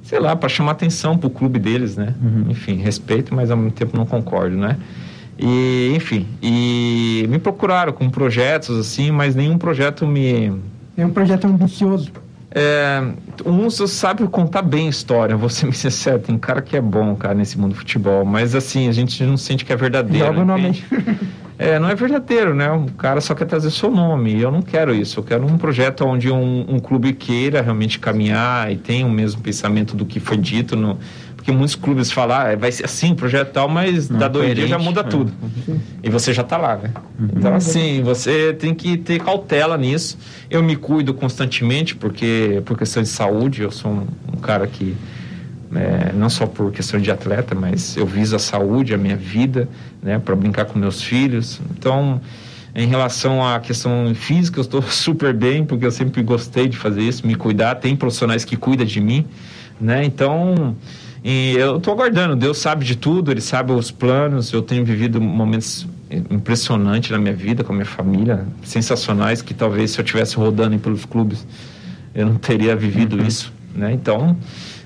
[0.03, 2.15] sei lá, para chamar atenção pro clube deles, né?
[2.23, 2.47] Uhum.
[2.49, 4.79] Enfim, respeito, mas ao mesmo tempo não concordo, né?
[5.39, 10.55] E, enfim, e me procuraram com projetos assim, mas nenhum projeto me.
[10.97, 12.11] Nenhum projeto ambicioso.
[12.55, 13.03] É,
[13.45, 17.35] uns sabem contar bem a história, vou ser sincero, tem cara que é bom, cara,
[17.35, 20.27] nesse mundo do futebol, mas assim, a gente não sente que é verdadeiro.
[20.27, 20.85] Joga o nome
[21.57, 22.69] É, não é verdadeiro, né?
[22.71, 24.35] O cara só quer trazer seu nome.
[24.35, 25.21] E eu não quero isso.
[25.21, 29.41] Eu quero um projeto onde um, um clube queira realmente caminhar e tenha o mesmo
[29.41, 30.99] pensamento do que foi dito no,
[31.45, 34.67] porque muitos clubes falam, ah, vai ser assim, projeto tal, mas não, da dois dias
[34.67, 35.05] já muda é.
[35.05, 35.31] tudo.
[36.03, 36.91] E você já está lá, né?
[37.21, 37.29] Uhum.
[37.37, 40.17] Então, assim, você tem que ter cautela nisso.
[40.49, 44.97] Eu me cuido constantemente, porque por questão de saúde, eu sou um, um cara que,
[45.75, 49.69] é, não só por questão de atleta, mas eu viso a saúde, a minha vida,
[50.03, 51.61] né, para brincar com meus filhos.
[51.77, 52.23] Então,
[52.75, 57.03] em relação à questão física, eu estou super bem, porque eu sempre gostei de fazer
[57.03, 57.75] isso, me cuidar.
[57.75, 59.27] Tem profissionais que cuidam de mim,
[59.79, 60.03] né?
[60.07, 60.75] Então,
[61.25, 62.37] e eu estou aguardando.
[62.37, 64.53] Deus sabe de tudo, Ele sabe os planos.
[64.53, 65.87] Eu tenho vivido momentos
[66.31, 70.79] impressionantes na minha vida, com a minha família, sensacionais, que talvez se eu tivesse rodando
[70.79, 71.47] pelos clubes,
[72.15, 73.27] eu não teria vivido uhum.
[73.27, 73.51] isso.
[73.75, 73.93] Né?
[73.95, 74.37] Então,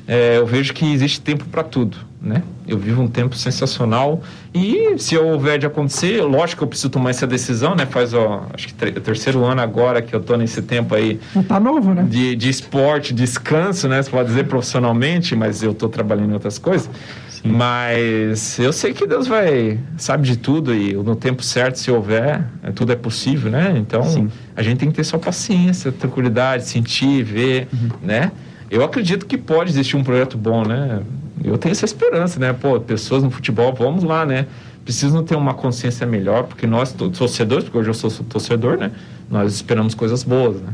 [0.08, 2.42] é, eu vejo que existe tempo para tudo né?
[2.66, 4.20] Eu vivo um tempo sensacional
[4.52, 7.86] e se houver de acontecer, lógico que eu preciso tomar essa decisão, né?
[7.86, 11.20] Faz, ó, acho que o terceiro ano agora que eu tô nesse tempo aí.
[11.46, 12.06] Tá novo, né?
[12.08, 14.02] De, de esporte, descanso, né?
[14.02, 16.90] Você pode dizer profissionalmente, mas eu tô trabalhando em outras coisas.
[17.28, 17.50] Sim.
[17.52, 22.44] Mas eu sei que Deus vai, sabe de tudo e no tempo certo, se houver,
[22.64, 23.74] é, tudo é possível, né?
[23.76, 24.28] Então, Sim.
[24.56, 27.90] a gente tem que ter só paciência, tranquilidade, sentir, ver, uhum.
[28.02, 28.32] né?
[28.70, 31.02] Eu acredito que pode existir um projeto bom, né?
[31.42, 32.52] Eu tenho essa esperança, né?
[32.52, 34.46] Pô, pessoas no futebol, vamos lá, né?
[34.84, 38.90] Precisam ter uma consciência melhor, porque nós, torcedores, porque hoje eu sou torcedor, né?
[39.30, 40.72] Nós esperamos coisas boas, né?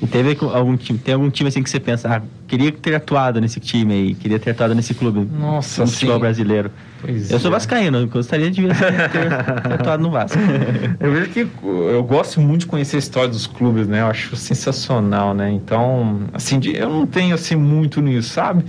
[0.00, 2.22] E teve algum time, tem algum time assim que você pensa, ah,
[2.52, 5.26] queria ter atuado nesse time aí, queria ter atuado nesse clube.
[5.40, 6.70] Nossa, no futebol brasileiro.
[7.00, 7.52] Pois eu sou é.
[7.52, 9.32] vascaíno, gostaria de ter,
[9.72, 10.38] atuado no Vasco.
[11.00, 14.02] Eu vejo que eu gosto muito de conhecer a história dos clubes, né?
[14.02, 15.50] Eu acho sensacional, né?
[15.50, 18.66] Então, assim, eu não tenho assim muito nisso, sabe?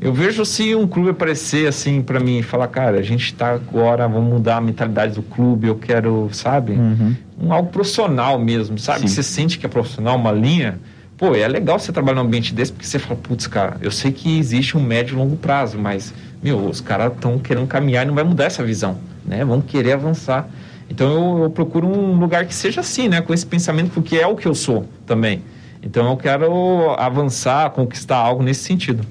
[0.00, 3.52] Eu vejo assim um clube aparecer assim para mim e falar, cara, a gente tá
[3.52, 6.72] agora, vamos mudar a mentalidade do clube, eu quero, sabe?
[6.72, 7.14] Uhum.
[7.40, 9.02] Um algo profissional mesmo, sabe?
[9.02, 9.06] Sim.
[9.06, 10.80] Você sente que é profissional, uma linha.
[11.16, 14.10] Pô, é legal você trabalhar num ambiente desse porque você fala, putz, cara, eu sei
[14.10, 18.08] que existe um médio e longo prazo, mas, meu, os caras estão querendo caminhar e
[18.08, 19.44] não vai mudar essa visão, né?
[19.44, 20.48] Vão querer avançar.
[20.90, 23.20] Então eu, eu procuro um lugar que seja assim, né?
[23.20, 25.42] Com esse pensamento, porque é o que eu sou também.
[25.82, 29.04] Então eu quero avançar, conquistar algo nesse sentido.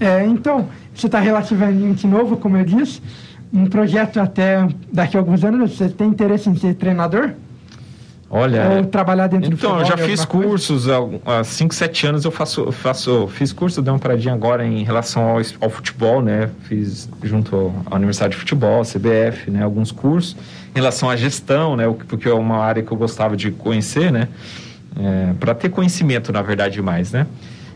[0.00, 3.00] É, então, você está relativamente novo, como eu disse,
[3.52, 7.32] um projeto até daqui a alguns anos, você tem interesse em ser treinador?
[8.34, 8.66] Olha.
[8.78, 10.48] Ou trabalhar dentro do Então, eu já em fiz alguma coisa?
[10.48, 14.64] cursos há- há 5, 7 anos eu faço, faço fiz curso, dei uma paradinha agora
[14.66, 16.48] em relação ao, ao futebol, né?
[16.62, 19.62] Fiz junto à Universidade de Futebol, CBF, né?
[19.62, 20.34] Alguns cursos
[20.74, 21.84] em relação à gestão, né?
[22.08, 24.28] Porque é uma área que eu gostava de conhecer, né?
[25.40, 27.26] para ter conhecimento, na verdade, mais, né?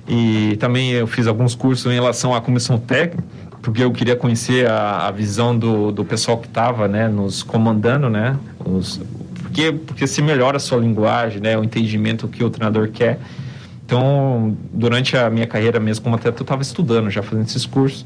[0.09, 3.25] E também eu fiz alguns cursos em relação à comissão técnica,
[3.63, 7.09] porque eu queria conhecer a, a visão do, do pessoal que estava, né?
[7.09, 8.37] Nos comandando, né?
[8.65, 9.01] Os,
[9.73, 11.57] porque, se melhora a sua linguagem, né?
[11.59, 13.19] O entendimento que o treinador quer.
[13.85, 18.05] Então, durante a minha carreira mesmo como atleta, eu estava estudando, já fazendo esses cursos.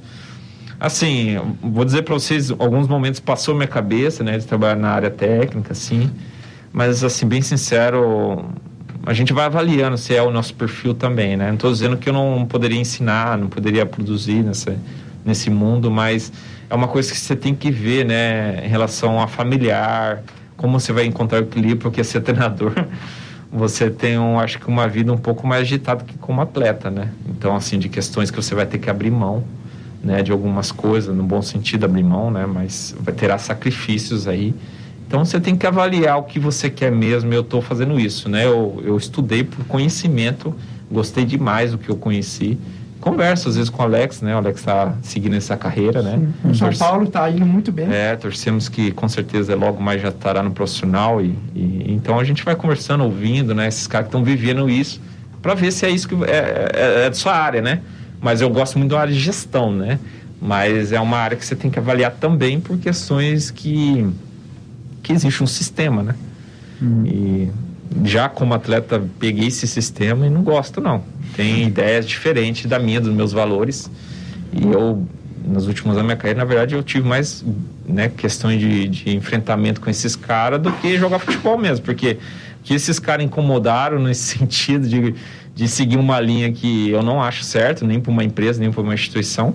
[0.79, 4.39] Assim, vou dizer para vocês, alguns momentos passou minha cabeça, né?
[4.39, 6.11] De trabalhar na área técnica, assim.
[6.73, 8.45] Mas, assim, bem sincero,
[9.05, 11.49] a gente vai avaliando se é o nosso perfil também, né?
[11.49, 14.77] Não estou dizendo que eu não poderia ensinar, não poderia produzir nessa,
[15.25, 16.33] nesse mundo, mas
[16.69, 18.65] é uma coisa que você tem que ver, né?
[18.65, 20.23] Em relação a familiar,
[20.61, 22.75] como você vai encontrar o equilíbrio, porque ser treinador,
[23.51, 27.09] você tem, um, acho que, uma vida um pouco mais agitada que como atleta, né?
[27.31, 29.43] Então, assim, de questões que você vai ter que abrir mão,
[30.05, 30.23] né?
[30.23, 32.45] De algumas coisas, no bom sentido, abrir mão, né?
[32.45, 34.55] Mas vai terá sacrifícios aí.
[35.07, 37.33] Então você tem que avaliar o que você quer mesmo.
[37.33, 38.45] Eu estou fazendo isso, né?
[38.45, 40.55] Eu, eu estudei por conhecimento,
[40.93, 42.59] gostei demais do que eu conheci.
[43.01, 44.35] Converso às vezes com o Alex, né?
[44.35, 46.29] O Alex está seguindo essa carreira, né?
[46.45, 47.87] O São Torce- Paulo está indo muito bem.
[47.91, 52.25] É, torcemos que com certeza logo mais já estará no profissional e, e- então a
[52.25, 53.67] gente vai conversando, ouvindo, né?
[53.69, 55.01] Esses caras que estão vivendo isso,
[55.41, 57.81] para ver se é isso que é, é, é de sua área, né?
[58.21, 59.99] Mas eu gosto muito da área de gestão, né?
[60.43, 64.07] Mas é uma área que você tem que avaliar também por questões que
[65.03, 66.15] que existe um sistema, né?
[67.07, 67.49] E
[68.05, 71.03] já como atleta peguei esse sistema e não gosto não.
[71.35, 73.91] Tem ideias diferentes da minha, dos meus valores.
[74.53, 75.07] E eu
[75.45, 77.45] nos últimos anos da minha carreira, na verdade, eu tive mais
[77.87, 82.19] né, questões de, de enfrentamento com esses caras do que jogar futebol mesmo, porque
[82.63, 85.15] que esses caras incomodaram nesse sentido de,
[85.55, 88.83] de seguir uma linha que eu não acho certo, nem para uma empresa, nem para
[88.83, 89.55] uma instituição.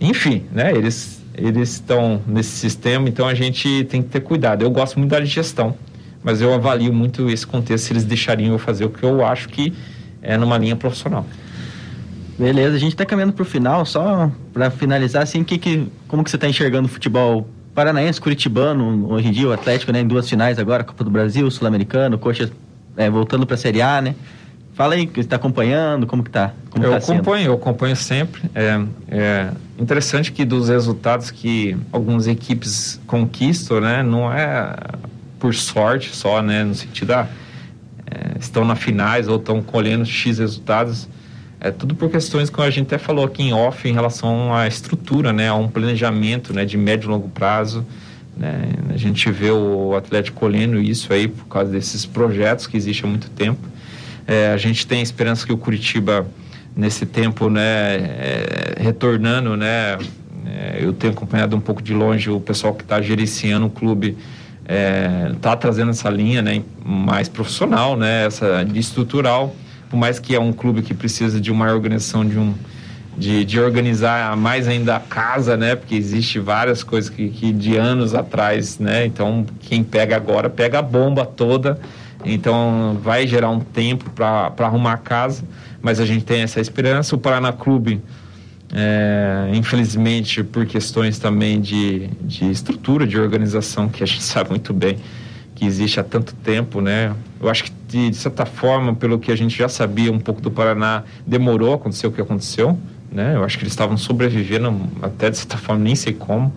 [0.00, 4.62] Enfim, né, eles eles estão nesse sistema, então a gente tem que ter cuidado.
[4.62, 5.76] Eu gosto muito da gestão,
[6.22, 9.48] mas eu avalio muito esse contexto se eles deixariam eu fazer o que eu acho
[9.48, 9.72] que
[10.22, 11.24] é numa linha profissional.
[12.38, 16.30] Beleza, a gente tá caminhando pro final, só para finalizar, assim, que, que, como que
[16.30, 20.28] você tá enxergando o futebol paranaense, curitibano, hoje em dia, o Atlético, né, em duas
[20.28, 22.50] finais agora, Copa do Brasil, Sul-Americano, Coxa
[22.96, 24.14] é, voltando pra Série A, né?
[24.74, 26.52] Fala aí, que você tá acompanhando, como que tá?
[26.70, 28.42] Como eu tá acompanho, eu acompanho sempre.
[28.54, 34.76] É, é interessante que dos resultados que algumas equipes conquistam, né, não é
[35.38, 37.28] por sorte só, né, no sentido ah,
[38.10, 41.08] é, estão na finais ou estão colhendo x resultados.
[41.60, 44.68] É tudo por questões que a gente até falou aqui em off em relação à
[44.68, 47.84] estrutura, né, a um planejamento, né, de médio e longo prazo.
[48.36, 53.08] Né, a gente vê o Atlético colhendo isso aí por causa desses projetos que existem
[53.08, 53.60] há muito tempo.
[54.26, 56.26] É, a gente tem a esperança que o Curitiba
[56.76, 59.98] nesse tempo, né, é, retornando, né,
[60.46, 64.16] é, eu tenho acompanhado um pouco de longe o pessoal que está gerenciando o clube,
[65.34, 69.54] está trazendo essa linha, né, mais profissional, né, essa de estrutural,
[69.88, 72.54] por mais que é um clube que precisa de uma organização de um
[73.16, 75.74] de, de organizar mais ainda a casa, né?
[75.74, 79.06] Porque existe várias coisas que, que de anos atrás, né?
[79.06, 81.80] Então quem pega agora pega a bomba toda
[82.24, 85.44] então vai gerar um tempo para arrumar a casa,
[85.80, 87.14] mas a gente tem essa esperança.
[87.14, 88.02] O Paraná Clube,
[88.72, 94.72] é, infelizmente, por questões também de, de estrutura, de organização, que a gente sabe muito
[94.72, 94.98] bem
[95.58, 97.12] que existe há tanto tempo, né?
[97.40, 100.40] Eu acho que, de, de certa forma, pelo que a gente já sabia um pouco
[100.40, 102.78] do Paraná, demorou a acontecer o que aconteceu,
[103.10, 103.34] né?
[103.34, 106.54] Eu acho que eles estavam sobrevivendo até, de certa forma, nem sei como.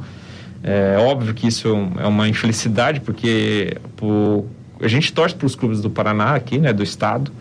[0.63, 4.45] É óbvio que isso é uma infelicidade, porque por,
[4.79, 7.31] a gente torce para os clubes do Paraná aqui, né, do estado,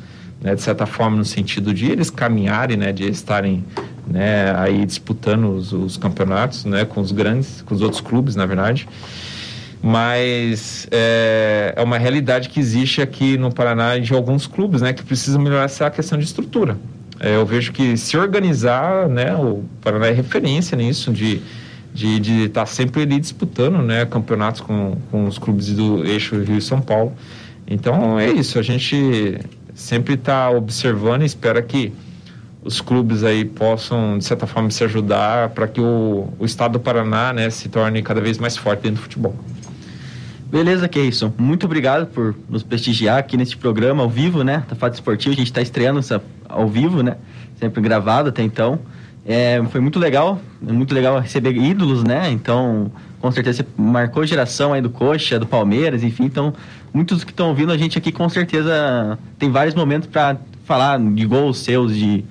[0.40, 3.64] né, de certa forma, no sentido de eles caminharem, né, de estarem
[4.06, 8.46] né, aí disputando os, os, campeonatos né, com os grandes, com os outros clubes, na
[8.46, 8.88] verdade.
[9.82, 15.02] Mas é, é uma realidade que existe aqui no Paraná de alguns clubes né, que
[15.02, 16.76] precisam melhorar essa questão de estrutura.
[17.18, 21.42] É, eu vejo que se organizar, né, o Paraná é referência nisso, de
[21.92, 26.58] de estar tá sempre ali disputando né, campeonatos com, com os clubes do eixo Rio
[26.58, 27.12] e São Paulo.
[27.66, 29.38] Então é isso, a gente
[29.80, 31.92] sempre está observando e espera que
[32.62, 36.80] os clubes aí possam, de certa forma, se ajudar para que o, o estado do
[36.80, 39.34] Paraná né, se torne cada vez mais forte dentro do futebol.
[40.50, 41.32] Beleza, Keison.
[41.38, 44.64] Muito obrigado por nos prestigiar aqui neste programa ao vivo, né?
[44.68, 45.32] Da Fato Esportivo.
[45.32, 47.16] A gente está estreando essa ao vivo, né?
[47.58, 48.80] Sempre gravado até então.
[49.24, 52.30] É, foi muito legal, muito legal receber ídolos, né?
[52.30, 56.24] Então, com certeza você marcou geração aí do Coxa, do Palmeiras, enfim.
[56.24, 56.52] Então,
[56.92, 61.26] muitos que estão ouvindo a gente aqui com certeza tem vários momentos para falar de
[61.26, 62.24] gols seus, de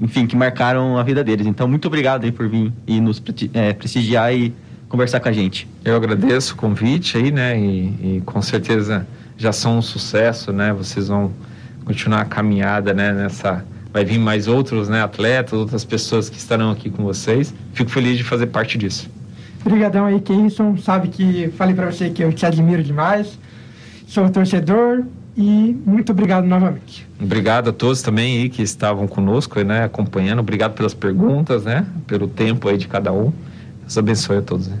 [0.00, 1.46] enfim, que marcaram a vida deles.
[1.46, 3.22] Então, muito obrigado aí por vir e nos
[3.54, 4.54] é, prestigiar e
[4.88, 5.66] conversar com a gente.
[5.84, 7.58] Eu agradeço o convite aí, né?
[7.58, 9.06] E, e, com certeza
[9.36, 10.72] já são um sucesso, né?
[10.72, 11.32] Vocês vão
[11.84, 13.12] continuar a caminhada, né?
[13.12, 15.02] Nessa vai vir mais outros, né?
[15.02, 17.54] Atletas, outras pessoas que estarão aqui com vocês.
[17.72, 19.10] Fico feliz de fazer parte disso.
[19.64, 20.76] Obrigadão aí, Keison.
[20.76, 23.38] Sabe que falei para você que eu te admiro demais.
[24.06, 25.02] Sou torcedor
[25.36, 27.06] e muito obrigado novamente.
[27.20, 30.38] Obrigado a todos também aí que estavam conosco, né, acompanhando.
[30.38, 33.32] Obrigado pelas perguntas, né, pelo tempo aí de cada um.
[33.80, 34.68] Deus abençoe a todos.
[34.68, 34.78] Né?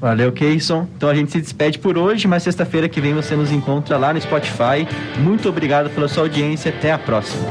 [0.00, 0.86] Valeu, Keison.
[0.96, 4.12] Então a gente se despede por hoje, mas sexta-feira que vem você nos encontra lá
[4.12, 4.86] no Spotify.
[5.18, 6.70] Muito obrigado pela sua audiência.
[6.70, 7.42] Até a próxima.